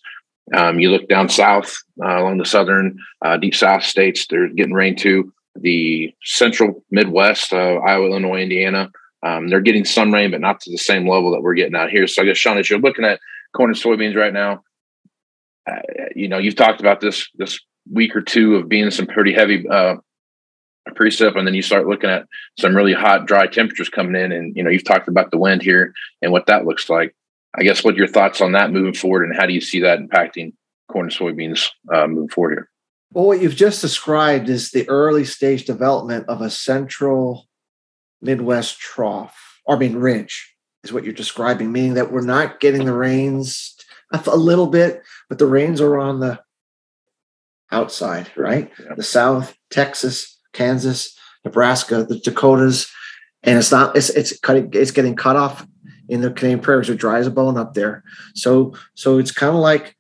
Um, 0.55 0.81
you 0.81 0.91
look 0.91 1.09
down 1.09 1.29
south 1.29 1.77
uh, 2.03 2.19
along 2.21 2.39
the 2.39 2.45
southern 2.45 2.99
uh, 3.25 3.37
deep 3.37 3.55
south 3.55 3.85
states, 3.85 4.27
they're 4.29 4.49
getting 4.49 4.73
rain 4.75 4.97
too 4.97 5.33
the 5.63 6.15
central 6.23 6.85
Midwest, 6.91 7.53
uh, 7.53 7.77
Iowa, 7.77 8.09
Illinois, 8.09 8.43
Indiana. 8.43 8.91
Um, 9.25 9.49
they're 9.49 9.61
getting 9.61 9.85
some 9.85 10.13
rain, 10.13 10.31
but 10.31 10.41
not 10.41 10.61
to 10.61 10.71
the 10.71 10.79
same 10.79 11.09
level 11.09 11.33
that 11.33 11.43
we're 11.43 11.55
getting 11.55 11.75
out 11.75 11.91
here. 11.91 12.07
So 12.07 12.23
I 12.23 12.25
guess, 12.25 12.37
Shawn, 12.37 12.59
as 12.59 12.71
you're 12.71 12.79
looking 12.79 13.05
at 13.05 13.21
corn 13.55 13.71
and 13.71 13.79
soybeans 13.79 14.17
right 14.17 14.33
now, 14.33 14.63
uh, 15.69 15.81
you 16.15 16.29
know, 16.29 16.39
you've 16.39 16.57
talked 16.57 16.81
about 16.81 17.01
this 17.01 17.29
this 17.35 17.59
week 17.91 18.15
or 18.15 18.21
two 18.21 18.57
of 18.57 18.69
being 18.69 18.91
some 18.91 19.07
pretty 19.07 19.33
heavy 19.33 19.67
uh, 19.69 19.97
precip, 20.91 21.37
and 21.37 21.47
then 21.47 21.55
you 21.55 21.63
start 21.63 21.87
looking 21.87 22.11
at 22.11 22.27
some 22.59 22.77
really 22.77 22.95
hot, 22.95 23.27
dry 23.27 23.47
temperatures 23.47 23.89
coming 23.89 24.21
in, 24.21 24.33
and 24.33 24.57
you 24.57 24.63
know, 24.63 24.71
you've 24.71 24.85
talked 24.85 25.09
about 25.09 25.31
the 25.31 25.39
wind 25.39 25.63
here 25.63 25.93
and 26.23 26.33
what 26.33 26.47
that 26.47 26.65
looks 26.65 26.89
like. 26.89 27.15
I 27.59 27.63
guess 27.63 27.83
what 27.83 27.95
are 27.95 27.99
your 27.99 28.07
thoughts 28.07 28.41
on 28.41 28.53
that 28.53 28.71
moving 28.71 28.95
forward, 28.95 29.25
and 29.25 29.37
how 29.37 29.47
do 29.47 29.53
you 29.53 29.61
see 29.61 29.81
that 29.81 29.99
impacting 29.99 30.53
corn 30.89 31.07
and 31.07 31.15
soybeans 31.15 31.69
uh, 31.93 32.07
moving 32.07 32.29
forward 32.29 32.53
here? 32.53 32.71
Well, 33.13 33.27
what 33.27 33.43
you've 33.43 33.57
just 33.57 33.81
described 33.81 34.49
is 34.49 34.71
the 34.71 34.89
early 34.89 35.25
stage 35.25 35.65
development 35.65 36.27
of 36.29 36.41
a 36.41 36.51
central 36.51 37.49
Midwest 38.23 38.79
trough, 38.79 39.61
or 39.65 39.77
I 39.77 39.79
mean 39.79 39.97
ridge, 39.97 40.55
is 40.85 40.93
what 40.93 41.05
you're 41.05 41.13
describing, 41.13 41.73
meaning 41.73 41.95
that 41.95 42.13
we're 42.13 42.21
not 42.21 42.61
getting 42.61 42.85
the 42.85 42.95
rains 42.95 43.75
a 44.13 44.37
little 44.37 44.69
bit, 44.69 45.03
but 45.29 45.39
the 45.39 45.47
rains 45.47 45.81
are 45.81 45.99
on 45.99 46.21
the 46.21 46.41
outside, 47.73 48.31
right? 48.37 48.71
Yeah. 48.79 48.95
The 48.95 49.03
South, 49.03 49.57
Texas, 49.71 50.39
Kansas, 50.53 51.17
Nebraska, 51.45 52.05
the 52.05 52.19
Dakotas, 52.19 52.91
and 53.43 53.59
it's 53.59 53.71
not 53.73 53.97
it's 53.97 54.11
it's 54.11 54.39
cutting 54.41 54.71
it's 54.73 54.91
getting 54.91 55.17
cut 55.17 55.37
off 55.37 55.67
in 56.09 56.21
the 56.21 56.31
Canadian 56.31 56.61
prairies. 56.61 56.89
It 56.89 56.97
dry 56.97 57.19
as 57.19 57.27
a 57.27 57.31
bone 57.31 57.57
up 57.57 57.75
there. 57.75 58.03
So 58.35 58.75
so 58.95 59.19
it's 59.19 59.33
kind 59.33 59.55
of 59.55 59.61
like 59.61 59.97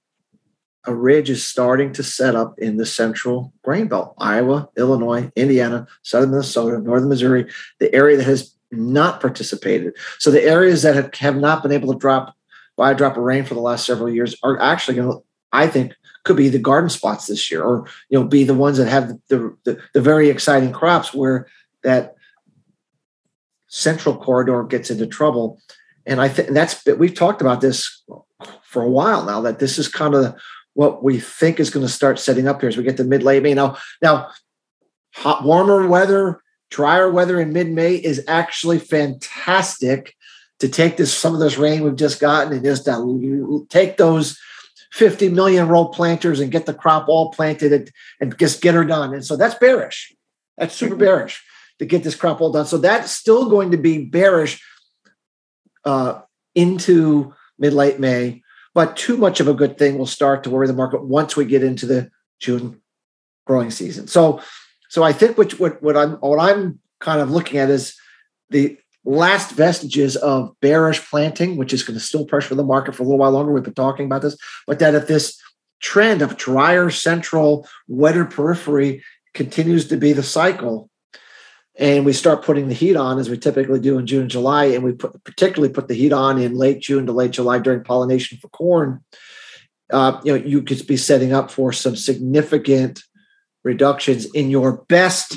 a 0.86 0.94
ridge 0.94 1.28
is 1.28 1.44
starting 1.44 1.92
to 1.92 2.02
set 2.02 2.34
up 2.34 2.58
in 2.58 2.78
the 2.78 2.86
central 2.86 3.52
grain 3.62 3.88
belt 3.88 4.14
Iowa, 4.18 4.68
Illinois, 4.76 5.30
Indiana, 5.36 5.86
southern 6.02 6.30
Minnesota, 6.30 6.78
northern 6.78 7.08
Missouri, 7.08 7.46
the 7.78 7.94
area 7.94 8.16
that 8.16 8.24
has 8.24 8.54
not 8.70 9.20
participated. 9.20 9.94
So 10.18 10.30
the 10.30 10.42
areas 10.42 10.82
that 10.82 10.94
have, 10.94 11.14
have 11.14 11.36
not 11.36 11.62
been 11.62 11.72
able 11.72 11.92
to 11.92 11.98
drop 11.98 12.34
by 12.76 12.92
a 12.92 12.94
drop 12.94 13.16
of 13.16 13.22
rain 13.22 13.44
for 13.44 13.54
the 13.54 13.60
last 13.60 13.84
several 13.84 14.08
years 14.08 14.36
are 14.42 14.60
actually 14.60 14.96
going 14.96 15.10
to, 15.10 15.24
I 15.52 15.66
think, 15.66 15.94
could 16.24 16.36
be 16.36 16.48
the 16.48 16.58
garden 16.58 16.90
spots 16.90 17.26
this 17.26 17.50
year, 17.50 17.62
or 17.62 17.86
you 18.08 18.18
know, 18.18 18.26
be 18.26 18.44
the 18.44 18.54
ones 18.54 18.78
that 18.78 18.88
have 18.88 19.08
the, 19.28 19.56
the, 19.64 19.80
the 19.94 20.00
very 20.00 20.28
exciting 20.28 20.72
crops 20.72 21.12
where 21.12 21.48
that 21.82 22.14
central 23.68 24.16
corridor 24.16 24.62
gets 24.64 24.90
into 24.90 25.06
trouble. 25.06 25.60
And 26.08 26.22
I 26.22 26.28
think 26.28 26.48
that's 26.50 26.84
we've 26.86 27.14
talked 27.14 27.42
about 27.42 27.60
this 27.60 28.02
for 28.62 28.82
a 28.82 28.90
while 28.90 29.24
now 29.24 29.42
that 29.42 29.58
this 29.58 29.78
is 29.78 29.88
kind 29.88 30.14
of 30.14 30.34
what 30.72 31.04
we 31.04 31.20
think 31.20 31.60
is 31.60 31.70
going 31.70 31.86
to 31.86 31.92
start 31.92 32.18
setting 32.18 32.48
up 32.48 32.60
here 32.60 32.68
as 32.68 32.76
we 32.76 32.82
get 32.82 32.96
to 32.96 33.04
mid 33.04 33.22
late 33.22 33.42
May. 33.42 33.52
Now, 33.52 33.76
now, 34.00 34.30
hot, 35.14 35.44
warmer 35.44 35.86
weather, 35.86 36.40
drier 36.70 37.10
weather 37.10 37.38
in 37.38 37.52
mid 37.52 37.70
May 37.70 37.96
is 37.96 38.24
actually 38.26 38.78
fantastic 38.78 40.14
to 40.60 40.68
take 40.68 40.96
this 40.96 41.12
some 41.12 41.34
of 41.34 41.40
this 41.40 41.58
rain 41.58 41.84
we've 41.84 41.94
just 41.94 42.20
gotten 42.20 42.52
and 42.54 42.64
just 42.64 42.88
uh, 42.88 43.04
take 43.68 43.98
those 43.98 44.38
50 44.92 45.28
million 45.28 45.68
row 45.68 45.84
planters 45.84 46.40
and 46.40 46.50
get 46.50 46.64
the 46.64 46.74
crop 46.74 47.08
all 47.08 47.30
planted 47.32 47.72
and, 47.72 47.90
and 48.20 48.38
just 48.38 48.62
get 48.62 48.74
her 48.74 48.84
done. 48.84 49.12
And 49.12 49.24
so 49.24 49.36
that's 49.36 49.56
bearish. 49.56 50.14
That's 50.56 50.74
super 50.74 50.96
bearish 51.06 51.44
to 51.80 51.84
get 51.84 52.02
this 52.02 52.14
crop 52.14 52.40
all 52.40 52.50
done. 52.50 52.64
So 52.64 52.78
that's 52.78 53.12
still 53.12 53.50
going 53.50 53.72
to 53.72 53.76
be 53.76 54.06
bearish 54.06 54.62
uh, 55.84 56.20
into 56.54 57.34
mid 57.58 57.72
late 57.72 57.98
May 57.98 58.42
but 58.78 58.96
too 58.96 59.16
much 59.16 59.40
of 59.40 59.48
a 59.48 59.54
good 59.54 59.76
thing 59.76 59.98
will 59.98 60.06
start 60.06 60.44
to 60.44 60.50
worry 60.50 60.68
the 60.68 60.72
market 60.72 61.02
once 61.02 61.36
we 61.36 61.44
get 61.44 61.64
into 61.64 61.84
the 61.84 62.10
June 62.38 62.80
growing 63.44 63.72
season. 63.72 64.06
So, 64.06 64.40
so 64.88 65.02
I 65.02 65.12
think 65.12 65.36
what, 65.36 65.58
what, 65.58 65.82
what 65.82 65.96
I'm 65.96 66.12
what 66.20 66.38
I'm 66.38 66.78
kind 67.00 67.20
of 67.20 67.28
looking 67.28 67.58
at 67.58 67.70
is 67.70 67.96
the 68.50 68.78
last 69.04 69.50
vestiges 69.50 70.14
of 70.14 70.54
bearish 70.60 71.04
planting, 71.10 71.56
which 71.56 71.72
is 71.72 71.82
going 71.82 71.98
to 71.98 72.04
still 72.04 72.24
pressure 72.24 72.54
the 72.54 72.62
market 72.62 72.94
for 72.94 73.02
a 73.02 73.06
little 73.06 73.18
while 73.18 73.32
longer. 73.32 73.52
We've 73.52 73.64
been 73.64 73.74
talking 73.74 74.06
about 74.06 74.22
this, 74.22 74.36
but 74.64 74.78
that 74.78 74.94
if 74.94 75.08
this 75.08 75.40
trend 75.80 76.22
of 76.22 76.36
drier 76.36 76.88
central, 76.90 77.66
wetter 77.88 78.24
periphery 78.24 79.02
continues 79.34 79.88
to 79.88 79.96
be 79.96 80.12
the 80.12 80.22
cycle, 80.22 80.88
and 81.78 82.04
we 82.04 82.12
start 82.12 82.44
putting 82.44 82.66
the 82.66 82.74
heat 82.74 82.96
on 82.96 83.18
as 83.18 83.30
we 83.30 83.38
typically 83.38 83.78
do 83.78 83.98
in 83.98 84.06
June 84.06 84.22
and 84.22 84.30
July, 84.30 84.64
and 84.64 84.82
we 84.82 84.92
put, 84.92 85.22
particularly 85.24 85.72
put 85.72 85.86
the 85.86 85.94
heat 85.94 86.12
on 86.12 86.40
in 86.40 86.56
late 86.56 86.80
June 86.80 87.06
to 87.06 87.12
late 87.12 87.30
July 87.30 87.60
during 87.60 87.84
pollination 87.84 88.36
for 88.38 88.48
corn, 88.48 89.00
uh, 89.92 90.20
you 90.24 90.36
know, 90.36 90.44
you 90.44 90.62
could 90.62 90.84
be 90.86 90.96
setting 90.96 91.32
up 91.32 91.50
for 91.50 91.72
some 91.72 91.94
significant 91.94 93.02
reductions 93.62 94.26
in 94.34 94.50
your 94.50 94.84
best 94.88 95.36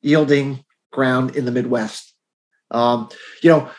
yielding 0.00 0.64
ground 0.90 1.36
in 1.36 1.44
the 1.44 1.52
Midwest. 1.52 2.14
Um, 2.70 3.10
you 3.42 3.50
know, 3.50 3.70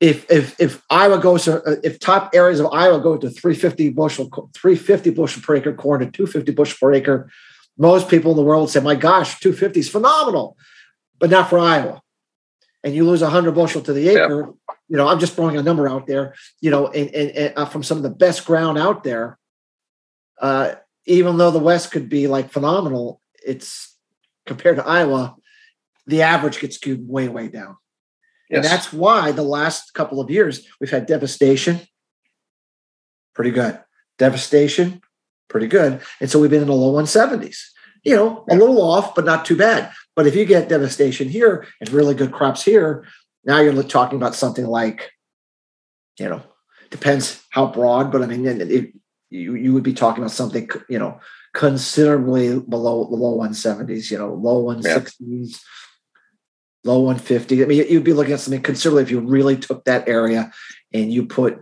if 0.00 0.30
if 0.30 0.58
if 0.58 0.82
Iowa 0.90 1.18
goes 1.18 1.44
to 1.44 1.80
if 1.82 2.00
top 2.00 2.30
areas 2.34 2.60
of 2.60 2.72
Iowa 2.72 3.00
go 3.00 3.16
to 3.16 3.30
350 3.30 3.90
bushel 3.90 4.30
350 4.54 5.10
bushel 5.10 5.42
per 5.42 5.56
acre 5.56 5.74
corn 5.74 6.00
to 6.00 6.06
250 6.06 6.52
bushel 6.52 6.76
per 6.80 6.92
acre, 6.94 7.30
most 7.78 8.08
people 8.08 8.30
in 8.30 8.36
the 8.36 8.42
world 8.42 8.70
say, 8.70 8.80
"My 8.80 8.94
gosh, 8.94 9.38
250 9.40 9.80
is 9.80 9.88
phenomenal," 9.88 10.56
but 11.18 11.30
not 11.30 11.50
for 11.50 11.58
Iowa. 11.58 12.02
And 12.84 12.94
you 12.94 13.04
lose 13.04 13.22
100 13.22 13.52
bushel 13.52 13.82
to 13.82 13.92
the 13.92 14.08
acre. 14.08 14.52
You 14.88 14.96
know, 14.96 15.08
I'm 15.08 15.18
just 15.18 15.34
throwing 15.34 15.56
a 15.56 15.62
number 15.62 15.88
out 15.88 16.06
there. 16.06 16.34
You 16.60 16.70
know, 16.70 16.88
and, 16.88 17.10
and, 17.14 17.30
and 17.30 17.58
uh, 17.58 17.64
from 17.66 17.82
some 17.82 17.96
of 17.96 18.02
the 18.02 18.10
best 18.10 18.44
ground 18.44 18.78
out 18.78 19.02
there, 19.02 19.38
uh, 20.40 20.74
even 21.06 21.38
though 21.38 21.50
the 21.50 21.58
West 21.58 21.90
could 21.90 22.08
be 22.08 22.26
like 22.26 22.52
phenomenal, 22.52 23.20
it's 23.44 23.96
compared 24.44 24.76
to 24.76 24.86
Iowa, 24.86 25.36
the 26.06 26.22
average 26.22 26.60
gets 26.60 26.76
skewed 26.76 27.08
way 27.08 27.28
way 27.28 27.48
down. 27.48 27.76
Yes. 28.48 28.58
And 28.58 28.64
that's 28.64 28.92
why 28.92 29.32
the 29.32 29.42
last 29.42 29.92
couple 29.94 30.20
of 30.20 30.30
years 30.30 30.66
we've 30.80 30.90
had 30.90 31.06
devastation, 31.06 31.80
pretty 33.34 33.50
good. 33.50 33.80
Devastation, 34.18 35.02
pretty 35.48 35.66
good. 35.66 36.00
And 36.20 36.30
so 36.30 36.38
we've 36.38 36.50
been 36.50 36.62
in 36.62 36.68
the 36.68 36.74
low 36.74 36.92
170s. 37.02 37.58
You 38.06 38.14
know, 38.14 38.44
a 38.48 38.56
little 38.56 38.80
off, 38.80 39.14
but 39.14 39.24
not 39.24 39.44
too 39.44 39.56
bad. 39.56 39.92
But 40.14 40.26
if 40.26 40.36
you 40.36 40.44
get 40.44 40.68
devastation 40.68 41.28
here 41.28 41.66
and 41.80 41.90
really 41.90 42.14
good 42.14 42.32
crops 42.32 42.62
here, 42.62 43.04
now 43.44 43.60
you're 43.60 43.82
talking 43.82 44.16
about 44.16 44.34
something 44.34 44.66
like, 44.66 45.10
you 46.18 46.28
know, 46.28 46.42
depends 46.90 47.42
how 47.50 47.66
broad, 47.66 48.12
but 48.12 48.22
I 48.22 48.26
mean, 48.26 48.46
it, 48.46 48.92
you 49.30 49.54
you 49.54 49.74
would 49.74 49.82
be 49.82 49.92
talking 49.92 50.22
about 50.22 50.30
something, 50.30 50.68
you 50.88 50.98
know, 50.98 51.20
considerably 51.52 52.60
below 52.60 53.04
the 53.10 53.16
low 53.16 53.38
170s, 53.38 54.10
you 54.10 54.18
know, 54.18 54.34
low 54.34 54.64
160s. 54.64 55.12
Yeah 55.20 55.56
low 56.86 57.00
150. 57.00 57.62
I 57.62 57.66
mean, 57.66 57.84
you'd 57.90 58.04
be 58.04 58.12
looking 58.12 58.32
at 58.32 58.40
something 58.40 58.62
considerably 58.62 59.02
if 59.02 59.10
you 59.10 59.20
really 59.20 59.56
took 59.56 59.84
that 59.84 60.08
area 60.08 60.52
and 60.94 61.12
you 61.12 61.26
put 61.26 61.58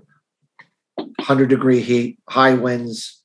100 0.96 1.48
degree 1.48 1.80
heat, 1.80 2.18
high 2.28 2.54
winds, 2.54 3.22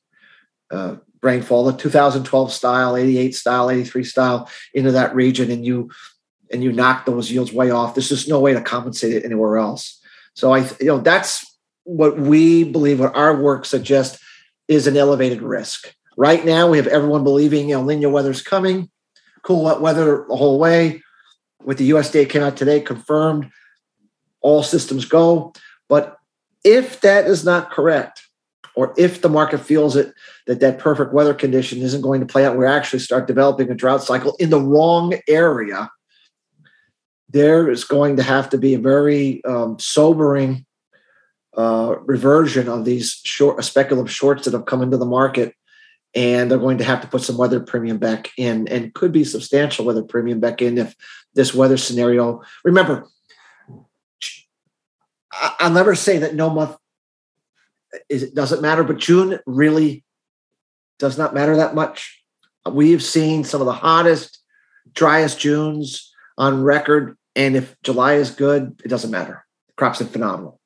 uh, 0.70 0.96
rainfall, 1.22 1.64
the 1.64 1.76
2012 1.76 2.52
style, 2.52 2.96
88 2.96 3.34
style, 3.34 3.70
83 3.70 4.04
style 4.04 4.50
into 4.74 4.92
that 4.92 5.14
region, 5.14 5.50
and 5.50 5.64
you 5.64 5.90
and 6.52 6.64
you 6.64 6.72
knock 6.72 7.06
those 7.06 7.30
yields 7.30 7.52
way 7.52 7.70
off. 7.70 7.94
There's 7.94 8.08
just 8.08 8.28
no 8.28 8.40
way 8.40 8.52
to 8.52 8.60
compensate 8.60 9.12
it 9.12 9.24
anywhere 9.24 9.58
else. 9.58 10.00
So 10.34 10.52
I, 10.52 10.60
you 10.80 10.86
know, 10.86 10.98
that's 10.98 11.46
what 11.84 12.18
we 12.18 12.64
believe. 12.64 13.00
What 13.00 13.14
our 13.14 13.40
work 13.40 13.64
suggests 13.64 14.22
is 14.66 14.86
an 14.86 14.96
elevated 14.96 15.42
risk. 15.42 15.94
Right 16.16 16.44
now, 16.44 16.68
we 16.68 16.76
have 16.76 16.86
everyone 16.86 17.24
believing 17.24 17.70
El 17.70 17.84
Nino 17.84 18.10
weather's 18.10 18.42
coming, 18.42 18.90
cool 19.42 19.64
wet 19.64 19.80
weather 19.80 20.24
the 20.28 20.36
whole 20.36 20.58
way 20.58 21.02
with 21.62 21.78
the 21.78 21.84
U.S. 21.86 22.10
USDA 22.10 22.28
came 22.28 22.42
out 22.42 22.56
today, 22.56 22.80
confirmed 22.80 23.50
all 24.40 24.62
systems 24.62 25.04
go. 25.04 25.52
But 25.88 26.16
if 26.64 27.00
that 27.02 27.26
is 27.26 27.44
not 27.44 27.70
correct, 27.70 28.22
or 28.80 28.94
if 28.96 29.20
the 29.20 29.28
market 29.28 29.58
feels 29.58 29.94
it 29.94 30.14
that 30.46 30.60
that 30.60 30.78
perfect 30.78 31.12
weather 31.12 31.34
condition 31.34 31.82
isn't 31.82 32.00
going 32.00 32.20
to 32.20 32.26
play 32.26 32.46
out, 32.46 32.56
we 32.56 32.64
actually 32.64 32.98
start 32.98 33.26
developing 33.26 33.70
a 33.70 33.74
drought 33.74 34.02
cycle 34.02 34.34
in 34.40 34.48
the 34.48 34.58
wrong 34.58 35.12
area. 35.28 35.90
There 37.28 37.70
is 37.70 37.84
going 37.84 38.16
to 38.16 38.22
have 38.22 38.48
to 38.48 38.56
be 38.58 38.72
a 38.72 38.78
very 38.78 39.44
um, 39.44 39.78
sobering 39.78 40.64
uh, 41.54 41.96
reversion 42.06 42.70
of 42.70 42.86
these 42.86 43.20
short 43.22 43.62
speculative 43.62 44.10
shorts 44.10 44.46
that 44.46 44.54
have 44.54 44.64
come 44.64 44.80
into 44.80 44.96
the 44.96 45.04
market 45.04 45.54
and 46.14 46.50
they're 46.50 46.58
going 46.58 46.78
to 46.78 46.84
have 46.84 47.02
to 47.02 47.06
put 47.06 47.20
some 47.20 47.36
weather 47.36 47.60
premium 47.60 47.98
back 47.98 48.30
in 48.38 48.66
and 48.68 48.94
could 48.94 49.12
be 49.12 49.24
substantial 49.24 49.84
weather 49.84 50.02
premium 50.02 50.40
back 50.40 50.62
in 50.62 50.78
if 50.78 50.96
this 51.34 51.52
weather 51.52 51.76
scenario 51.76 52.40
remember 52.64 53.06
i'll 55.32 55.70
never 55.70 55.94
say 55.94 56.18
that 56.18 56.34
no 56.34 56.48
month 56.48 56.76
is 58.08 58.22
it 58.22 58.34
doesn't 58.34 58.62
matter? 58.62 58.84
But 58.84 58.98
june 58.98 59.38
really 59.46 60.04
does 60.98 61.16
not 61.16 61.34
matter 61.34 61.56
that 61.56 61.74
much. 61.74 62.22
We've 62.70 63.02
seen 63.02 63.44
some 63.44 63.60
of 63.60 63.66
the 63.66 63.72
hottest 63.72 64.38
driest 64.92 65.38
junes 65.38 66.12
on 66.36 66.62
record 66.62 67.16
and 67.36 67.56
if 67.56 67.76
july 67.82 68.14
is 68.14 68.30
good 68.30 68.80
it 68.84 68.88
doesn't 68.88 69.10
matter. 69.10 69.44
Crops 69.76 70.00
are 70.00 70.06
phenomenal. 70.06 70.60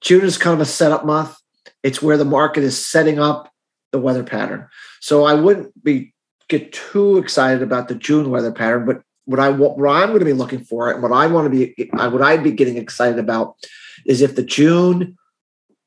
June 0.00 0.24
is 0.24 0.38
kind 0.38 0.54
of 0.54 0.60
a 0.60 0.70
setup 0.70 1.04
month. 1.04 1.36
It's 1.82 2.02
where 2.02 2.16
the 2.16 2.24
market 2.24 2.64
is 2.64 2.86
setting 2.86 3.18
up 3.18 3.50
the 3.92 3.98
weather 3.98 4.24
pattern. 4.24 4.68
So 5.00 5.24
I 5.24 5.34
wouldn't 5.34 5.82
be 5.82 6.12
get 6.48 6.72
too 6.72 7.18
excited 7.18 7.62
about 7.62 7.88
the 7.88 7.94
June 7.94 8.30
weather 8.30 8.52
pattern, 8.52 8.86
but 8.86 9.02
what 9.24 9.40
I 9.40 9.50
what 9.50 9.72
I'm 9.90 10.08
going 10.08 10.20
to 10.20 10.24
be 10.24 10.32
looking 10.32 10.64
for 10.64 10.90
and 10.90 11.02
what 11.02 11.12
I 11.12 11.26
want 11.26 11.46
to 11.46 11.50
be 11.50 11.90
what 11.92 12.22
I'd 12.22 12.44
be 12.44 12.52
getting 12.52 12.76
excited 12.76 13.18
about 13.18 13.56
is 14.04 14.22
if 14.22 14.36
the 14.36 14.42
June 14.42 15.16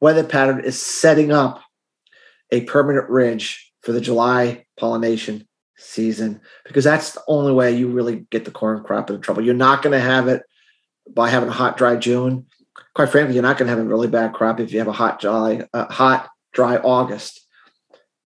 weather 0.01 0.23
pattern 0.23 0.63
is 0.63 0.81
setting 0.81 1.31
up 1.31 1.62
a 2.51 2.62
permanent 2.62 3.09
ridge 3.09 3.71
for 3.81 3.91
the 3.91 4.01
July 4.01 4.65
pollination 4.77 5.47
season 5.77 6.41
because 6.65 6.83
that's 6.83 7.13
the 7.13 7.21
only 7.27 7.53
way 7.53 7.75
you 7.75 7.88
really 7.88 8.27
get 8.31 8.45
the 8.45 8.51
corn 8.51 8.83
crop 8.83 9.09
in 9.09 9.21
trouble. 9.21 9.43
You're 9.43 9.53
not 9.53 9.81
going 9.81 9.93
to 9.93 9.99
have 9.99 10.27
it 10.27 10.43
by 11.09 11.29
having 11.29 11.49
a 11.49 11.53
hot 11.53 11.77
dry 11.77 11.95
June. 11.95 12.45
Quite 12.95 13.09
frankly, 13.09 13.35
you're 13.35 13.43
not 13.43 13.57
going 13.57 13.67
to 13.67 13.75
have 13.75 13.85
a 13.85 13.88
really 13.88 14.07
bad 14.07 14.33
crop 14.33 14.59
if 14.59 14.71
you 14.71 14.79
have 14.79 14.88
a 14.88 14.93
hot 14.93 15.21
July, 15.21 15.67
uh, 15.73 15.85
hot 15.85 16.29
dry 16.53 16.77
August 16.77 17.45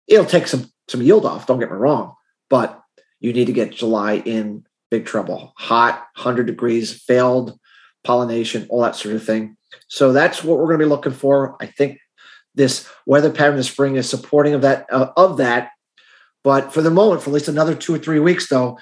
it'll 0.08 0.26
take 0.26 0.48
some 0.48 0.72
some 0.88 1.02
yield 1.02 1.26
off. 1.26 1.48
Don't 1.48 1.60
get 1.60 1.72
me 1.72 1.78
wrong, 1.78 2.16
but 2.50 2.82
you 3.20 3.34
need 3.34 3.46
to 3.46 3.54
get 3.54 3.72
July 3.72 4.14
in 4.14 4.66
big 4.90 5.06
trouble. 5.06 5.54
Hot, 5.58 6.08
hundred 6.16 6.48
degrees, 6.48 7.04
failed 7.04 7.60
pollination, 8.04 8.68
all 8.70 8.82
that 8.82 8.96
sort 8.96 9.16
of 9.16 9.24
thing. 9.24 9.57
So 9.88 10.14
that's 10.14 10.44
what 10.44 10.58
we're 10.58 10.68
going 10.68 10.80
to 10.80 10.86
be 10.86 10.90
looking 10.90 11.14
for. 11.14 11.56
I 11.60 11.66
think 11.66 12.00
this 12.56 12.90
weather 13.06 13.32
pattern 13.32 13.56
this 13.56 13.68
spring 13.68 13.96
is 13.96 14.10
supporting 14.10 14.54
of 14.54 14.62
that 14.62 14.86
uh, 14.92 15.12
of 15.16 15.38
that. 15.38 15.72
But 16.44 16.74
for 16.74 16.82
the 16.82 16.92
moment, 16.92 17.22
for 17.22 17.30
at 17.30 17.34
least 17.34 17.48
another 17.48 17.76
two 17.76 17.96
or 17.96 18.00
three 18.00 18.20
weeks, 18.20 18.48
though, 18.48 18.80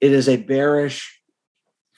it 0.00 0.12
is 0.12 0.28
a 0.28 0.36
bearish 0.36 1.20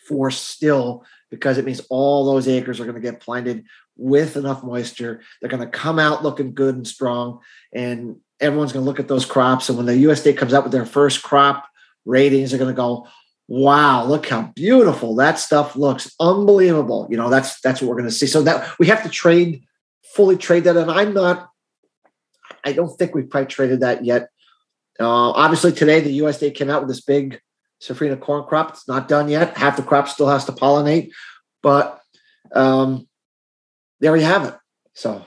force 0.08 0.38
still 0.38 1.04
because 1.30 1.58
it 1.58 1.64
means 1.64 1.80
all 1.90 2.24
those 2.24 2.48
acres 2.48 2.80
are 2.80 2.84
going 2.84 2.96
to 2.96 3.00
get 3.00 3.20
planted 3.20 3.64
with 3.96 4.36
enough 4.36 4.64
moisture. 4.64 5.22
They're 5.40 5.50
going 5.50 5.62
to 5.62 5.68
come 5.68 5.98
out 5.98 6.24
looking 6.24 6.54
good 6.54 6.74
and 6.74 6.86
strong. 6.86 7.40
And 7.72 8.16
everyone's 8.40 8.72
going 8.72 8.84
to 8.84 8.88
look 8.88 8.98
at 8.98 9.08
those 9.08 9.26
crops. 9.26 9.68
And 9.68 9.76
when 9.76 9.86
the 9.86 10.04
USDA 10.04 10.36
comes 10.36 10.54
out 10.54 10.64
with 10.64 10.72
their 10.72 10.86
first 10.86 11.22
crop 11.22 11.68
ratings, 12.04 12.50
they're 12.50 12.58
going 12.58 12.74
to 12.74 12.76
go, 12.76 13.06
wow, 13.50 14.04
look 14.04 14.28
how 14.28 14.42
beautiful 14.54 15.16
that 15.16 15.36
stuff 15.36 15.74
looks. 15.74 16.14
Unbelievable. 16.20 17.08
You 17.10 17.16
know, 17.16 17.28
that's 17.28 17.60
that's 17.60 17.82
what 17.82 17.88
we're 17.88 17.96
going 17.96 18.08
to 18.08 18.14
see. 18.14 18.28
So 18.28 18.42
that 18.42 18.78
we 18.78 18.86
have 18.86 19.02
to 19.02 19.08
trade, 19.08 19.64
fully 20.14 20.36
trade 20.36 20.64
that. 20.64 20.76
And 20.76 20.90
I'm 20.90 21.12
not, 21.12 21.50
I 22.64 22.72
don't 22.72 22.96
think 22.96 23.12
we've 23.12 23.28
probably 23.28 23.48
traded 23.48 23.80
that 23.80 24.04
yet. 24.04 24.28
Uh, 25.00 25.30
obviously, 25.32 25.72
today 25.72 26.00
the 26.00 26.20
USDA 26.20 26.54
came 26.54 26.70
out 26.70 26.82
with 26.82 26.88
this 26.88 27.00
big 27.00 27.40
safrinha 27.82 28.20
corn 28.20 28.44
crop. 28.44 28.70
It's 28.70 28.86
not 28.86 29.08
done 29.08 29.28
yet. 29.28 29.56
Half 29.56 29.76
the 29.76 29.82
crop 29.82 30.06
still 30.06 30.28
has 30.28 30.44
to 30.44 30.52
pollinate, 30.52 31.10
but 31.60 32.00
um, 32.54 33.08
there 33.98 34.16
you 34.16 34.24
have 34.24 34.44
it. 34.44 34.54
So, 34.94 35.24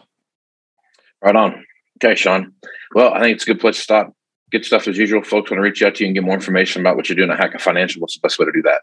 right 1.21 1.35
on. 1.35 1.65
Okay, 2.01 2.15
Shawn. 2.15 2.53
Well, 2.95 3.13
I 3.13 3.19
think 3.19 3.35
it's 3.35 3.43
a 3.43 3.47
good 3.47 3.59
place 3.59 3.75
to 3.75 3.81
stop. 3.81 4.15
Good 4.53 4.65
stuff 4.65 4.87
as 4.87 4.99
usual. 4.99 5.23
Folks 5.23 5.49
want 5.49 5.57
to 5.57 5.63
reach 5.63 5.81
out 5.81 5.95
to 5.95 6.03
you 6.03 6.09
and 6.09 6.13
get 6.13 6.23
more 6.23 6.35
information 6.35 6.79
about 6.79 6.95
what 6.95 7.09
you're 7.09 7.15
doing 7.15 7.31
at 7.31 7.39
Hackett 7.39 7.59
Financial. 7.59 7.99
What's 7.99 8.13
the 8.13 8.19
best 8.19 8.37
way 8.37 8.45
to 8.45 8.51
do 8.51 8.61
that? 8.61 8.81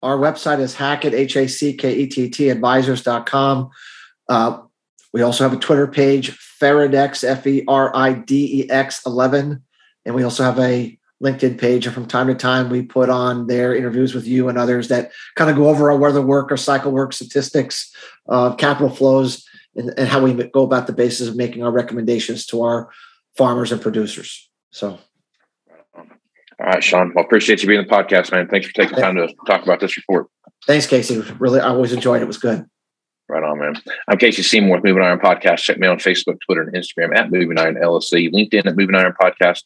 Our 0.00 0.16
website 0.16 0.60
is 0.60 0.76
Hackett, 0.76 1.12
H 1.12 1.34
A 1.34 1.48
C 1.48 1.74
K 1.74 1.92
E 1.92 2.06
T 2.06 2.30
T, 2.30 2.50
advisors.com. 2.50 3.68
Uh, 4.28 4.60
we 5.12 5.22
also 5.22 5.42
have 5.42 5.52
a 5.52 5.60
Twitter 5.60 5.88
page, 5.88 6.38
Feridex, 6.62 7.24
F 7.24 7.44
E 7.48 7.64
R 7.66 7.90
I 7.96 8.12
D 8.12 8.62
E 8.62 8.70
X 8.70 9.04
11. 9.04 9.60
And 10.04 10.14
we 10.14 10.22
also 10.22 10.44
have 10.44 10.56
a 10.60 10.96
LinkedIn 11.20 11.58
page. 11.58 11.84
And 11.84 11.94
from 11.96 12.06
time 12.06 12.28
to 12.28 12.34
time, 12.36 12.70
we 12.70 12.82
put 12.82 13.10
on 13.10 13.48
their 13.48 13.74
interviews 13.74 14.14
with 14.14 14.24
you 14.24 14.48
and 14.48 14.56
others 14.56 14.86
that 14.86 15.10
kind 15.34 15.50
of 15.50 15.56
go 15.56 15.68
over 15.68 15.90
our 15.90 15.98
weather 15.98 16.22
work, 16.22 16.52
our 16.52 16.56
cycle 16.56 16.92
work 16.92 17.12
statistics, 17.12 17.92
uh, 18.28 18.54
capital 18.54 18.88
flows, 18.88 19.44
and, 19.74 19.92
and 19.98 20.08
how 20.08 20.22
we 20.22 20.32
go 20.32 20.62
about 20.62 20.86
the 20.86 20.92
basis 20.92 21.26
of 21.26 21.34
making 21.34 21.64
our 21.64 21.72
recommendations 21.72 22.46
to 22.46 22.62
our 22.62 22.88
farmers 23.36 23.72
and 23.72 23.82
producers. 23.82 24.48
So. 24.70 25.00
All 26.60 26.66
right, 26.66 26.82
Shawn. 26.82 27.12
Well, 27.14 27.24
appreciate 27.24 27.62
you 27.62 27.68
being 27.68 27.82
the 27.82 27.88
podcast, 27.88 28.32
man. 28.32 28.48
Thanks 28.48 28.66
for 28.66 28.72
taking 28.72 28.96
time 28.96 29.14
to 29.16 29.28
talk 29.46 29.62
about 29.62 29.78
this 29.80 29.96
report. 29.96 30.26
Thanks, 30.66 30.86
Casey. 30.86 31.20
Really, 31.38 31.60
I 31.60 31.68
always 31.68 31.92
enjoyed 31.92 32.20
it. 32.20 32.24
It 32.24 32.26
was 32.26 32.38
good. 32.38 32.66
Right 33.28 33.42
on, 33.42 33.58
man. 33.60 33.74
I'm 34.08 34.18
Casey 34.18 34.42
Seymour 34.42 34.76
with 34.76 34.84
Moving 34.84 35.02
Iron 35.02 35.20
Podcast. 35.20 35.58
Check 35.58 35.78
me 35.78 35.86
on 35.86 35.98
Facebook, 35.98 36.38
Twitter, 36.44 36.62
and 36.62 36.74
Instagram 36.74 37.16
at 37.16 37.30
Moving 37.30 37.58
Iron 37.58 37.76
LLC, 37.76 38.32
LinkedIn 38.32 38.66
at 38.66 38.74
Moving 38.74 38.96
Iron 38.96 39.14
Podcast, 39.20 39.62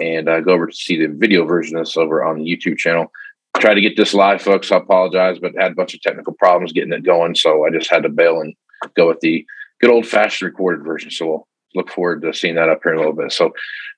and 0.00 0.28
uh, 0.28 0.40
go 0.40 0.52
over 0.52 0.66
to 0.66 0.74
see 0.74 0.96
the 0.96 1.12
video 1.12 1.44
version 1.44 1.76
of 1.76 1.84
this 1.84 1.96
over 1.96 2.24
on 2.24 2.38
the 2.38 2.44
YouTube 2.44 2.78
channel. 2.78 3.12
Try 3.58 3.74
to 3.74 3.80
get 3.80 3.96
this 3.96 4.14
live, 4.14 4.40
folks. 4.40 4.72
I 4.72 4.78
apologize, 4.78 5.38
but 5.38 5.52
had 5.56 5.72
a 5.72 5.74
bunch 5.74 5.94
of 5.94 6.00
technical 6.00 6.32
problems 6.32 6.72
getting 6.72 6.92
it 6.92 7.04
going, 7.04 7.34
so 7.34 7.66
I 7.66 7.70
just 7.70 7.90
had 7.90 8.02
to 8.04 8.08
bail 8.08 8.40
and 8.40 8.54
go 8.96 9.08
with 9.08 9.20
the 9.20 9.46
good 9.80 9.90
old 9.90 10.06
fashioned 10.06 10.50
recorded 10.50 10.84
version. 10.84 11.10
So 11.10 11.26
we'll 11.26 11.48
look 11.74 11.90
forward 11.90 12.22
to 12.22 12.34
seeing 12.34 12.54
that 12.56 12.68
up 12.68 12.80
here 12.82 12.92
in 12.92 12.98
a 12.98 13.00
little 13.00 13.16
bit. 13.16 13.32
So 13.32 13.52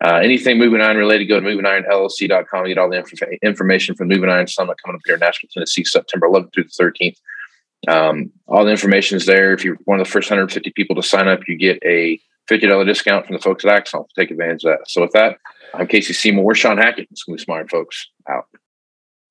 uh, 0.04 0.16
anything 0.16 0.58
Moving 0.58 0.80
Iron 0.80 0.96
related, 0.96 1.26
go 1.26 1.40
to 1.40 1.46
movingironllc.com. 1.46 2.66
Get 2.66 2.78
all 2.78 2.90
the 2.90 2.98
inf- 2.98 3.38
information 3.42 3.94
from 3.94 4.08
Moving 4.08 4.30
Iron 4.30 4.46
Summit 4.46 4.76
coming 4.84 4.96
up 4.96 5.02
here 5.04 5.14
in 5.14 5.20
Nashville, 5.20 5.50
Tennessee, 5.52 5.84
September 5.84 6.28
11th 6.28 6.52
through 6.54 6.64
the 6.64 6.84
13th. 6.84 7.16
Um, 7.86 8.32
all 8.46 8.64
the 8.64 8.70
information 8.70 9.16
is 9.16 9.26
there. 9.26 9.52
If 9.52 9.64
you're 9.64 9.76
one 9.84 10.00
of 10.00 10.06
the 10.06 10.10
first 10.10 10.30
150 10.30 10.70
people 10.70 10.96
to 10.96 11.02
sign 11.02 11.28
up, 11.28 11.40
you 11.46 11.56
get 11.56 11.78
a 11.84 12.18
$50 12.50 12.86
discount 12.86 13.26
from 13.26 13.36
the 13.36 13.42
folks 13.42 13.64
at 13.64 13.70
Axon. 13.70 14.04
Take 14.16 14.30
advantage 14.30 14.64
of 14.64 14.78
that. 14.78 14.90
So 14.90 15.02
with 15.02 15.12
that, 15.12 15.38
I'm 15.74 15.86
Casey 15.86 16.12
Seymour. 16.12 16.44
We're 16.44 16.54
Shawn 16.54 16.78
Hackett. 16.78 17.08
Smooth 17.16 17.40
Smart 17.40 17.70
folks 17.70 18.10
out. 18.28 18.46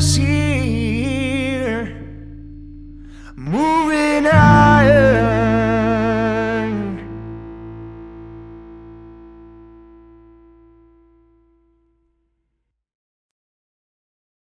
find 0.00 0.49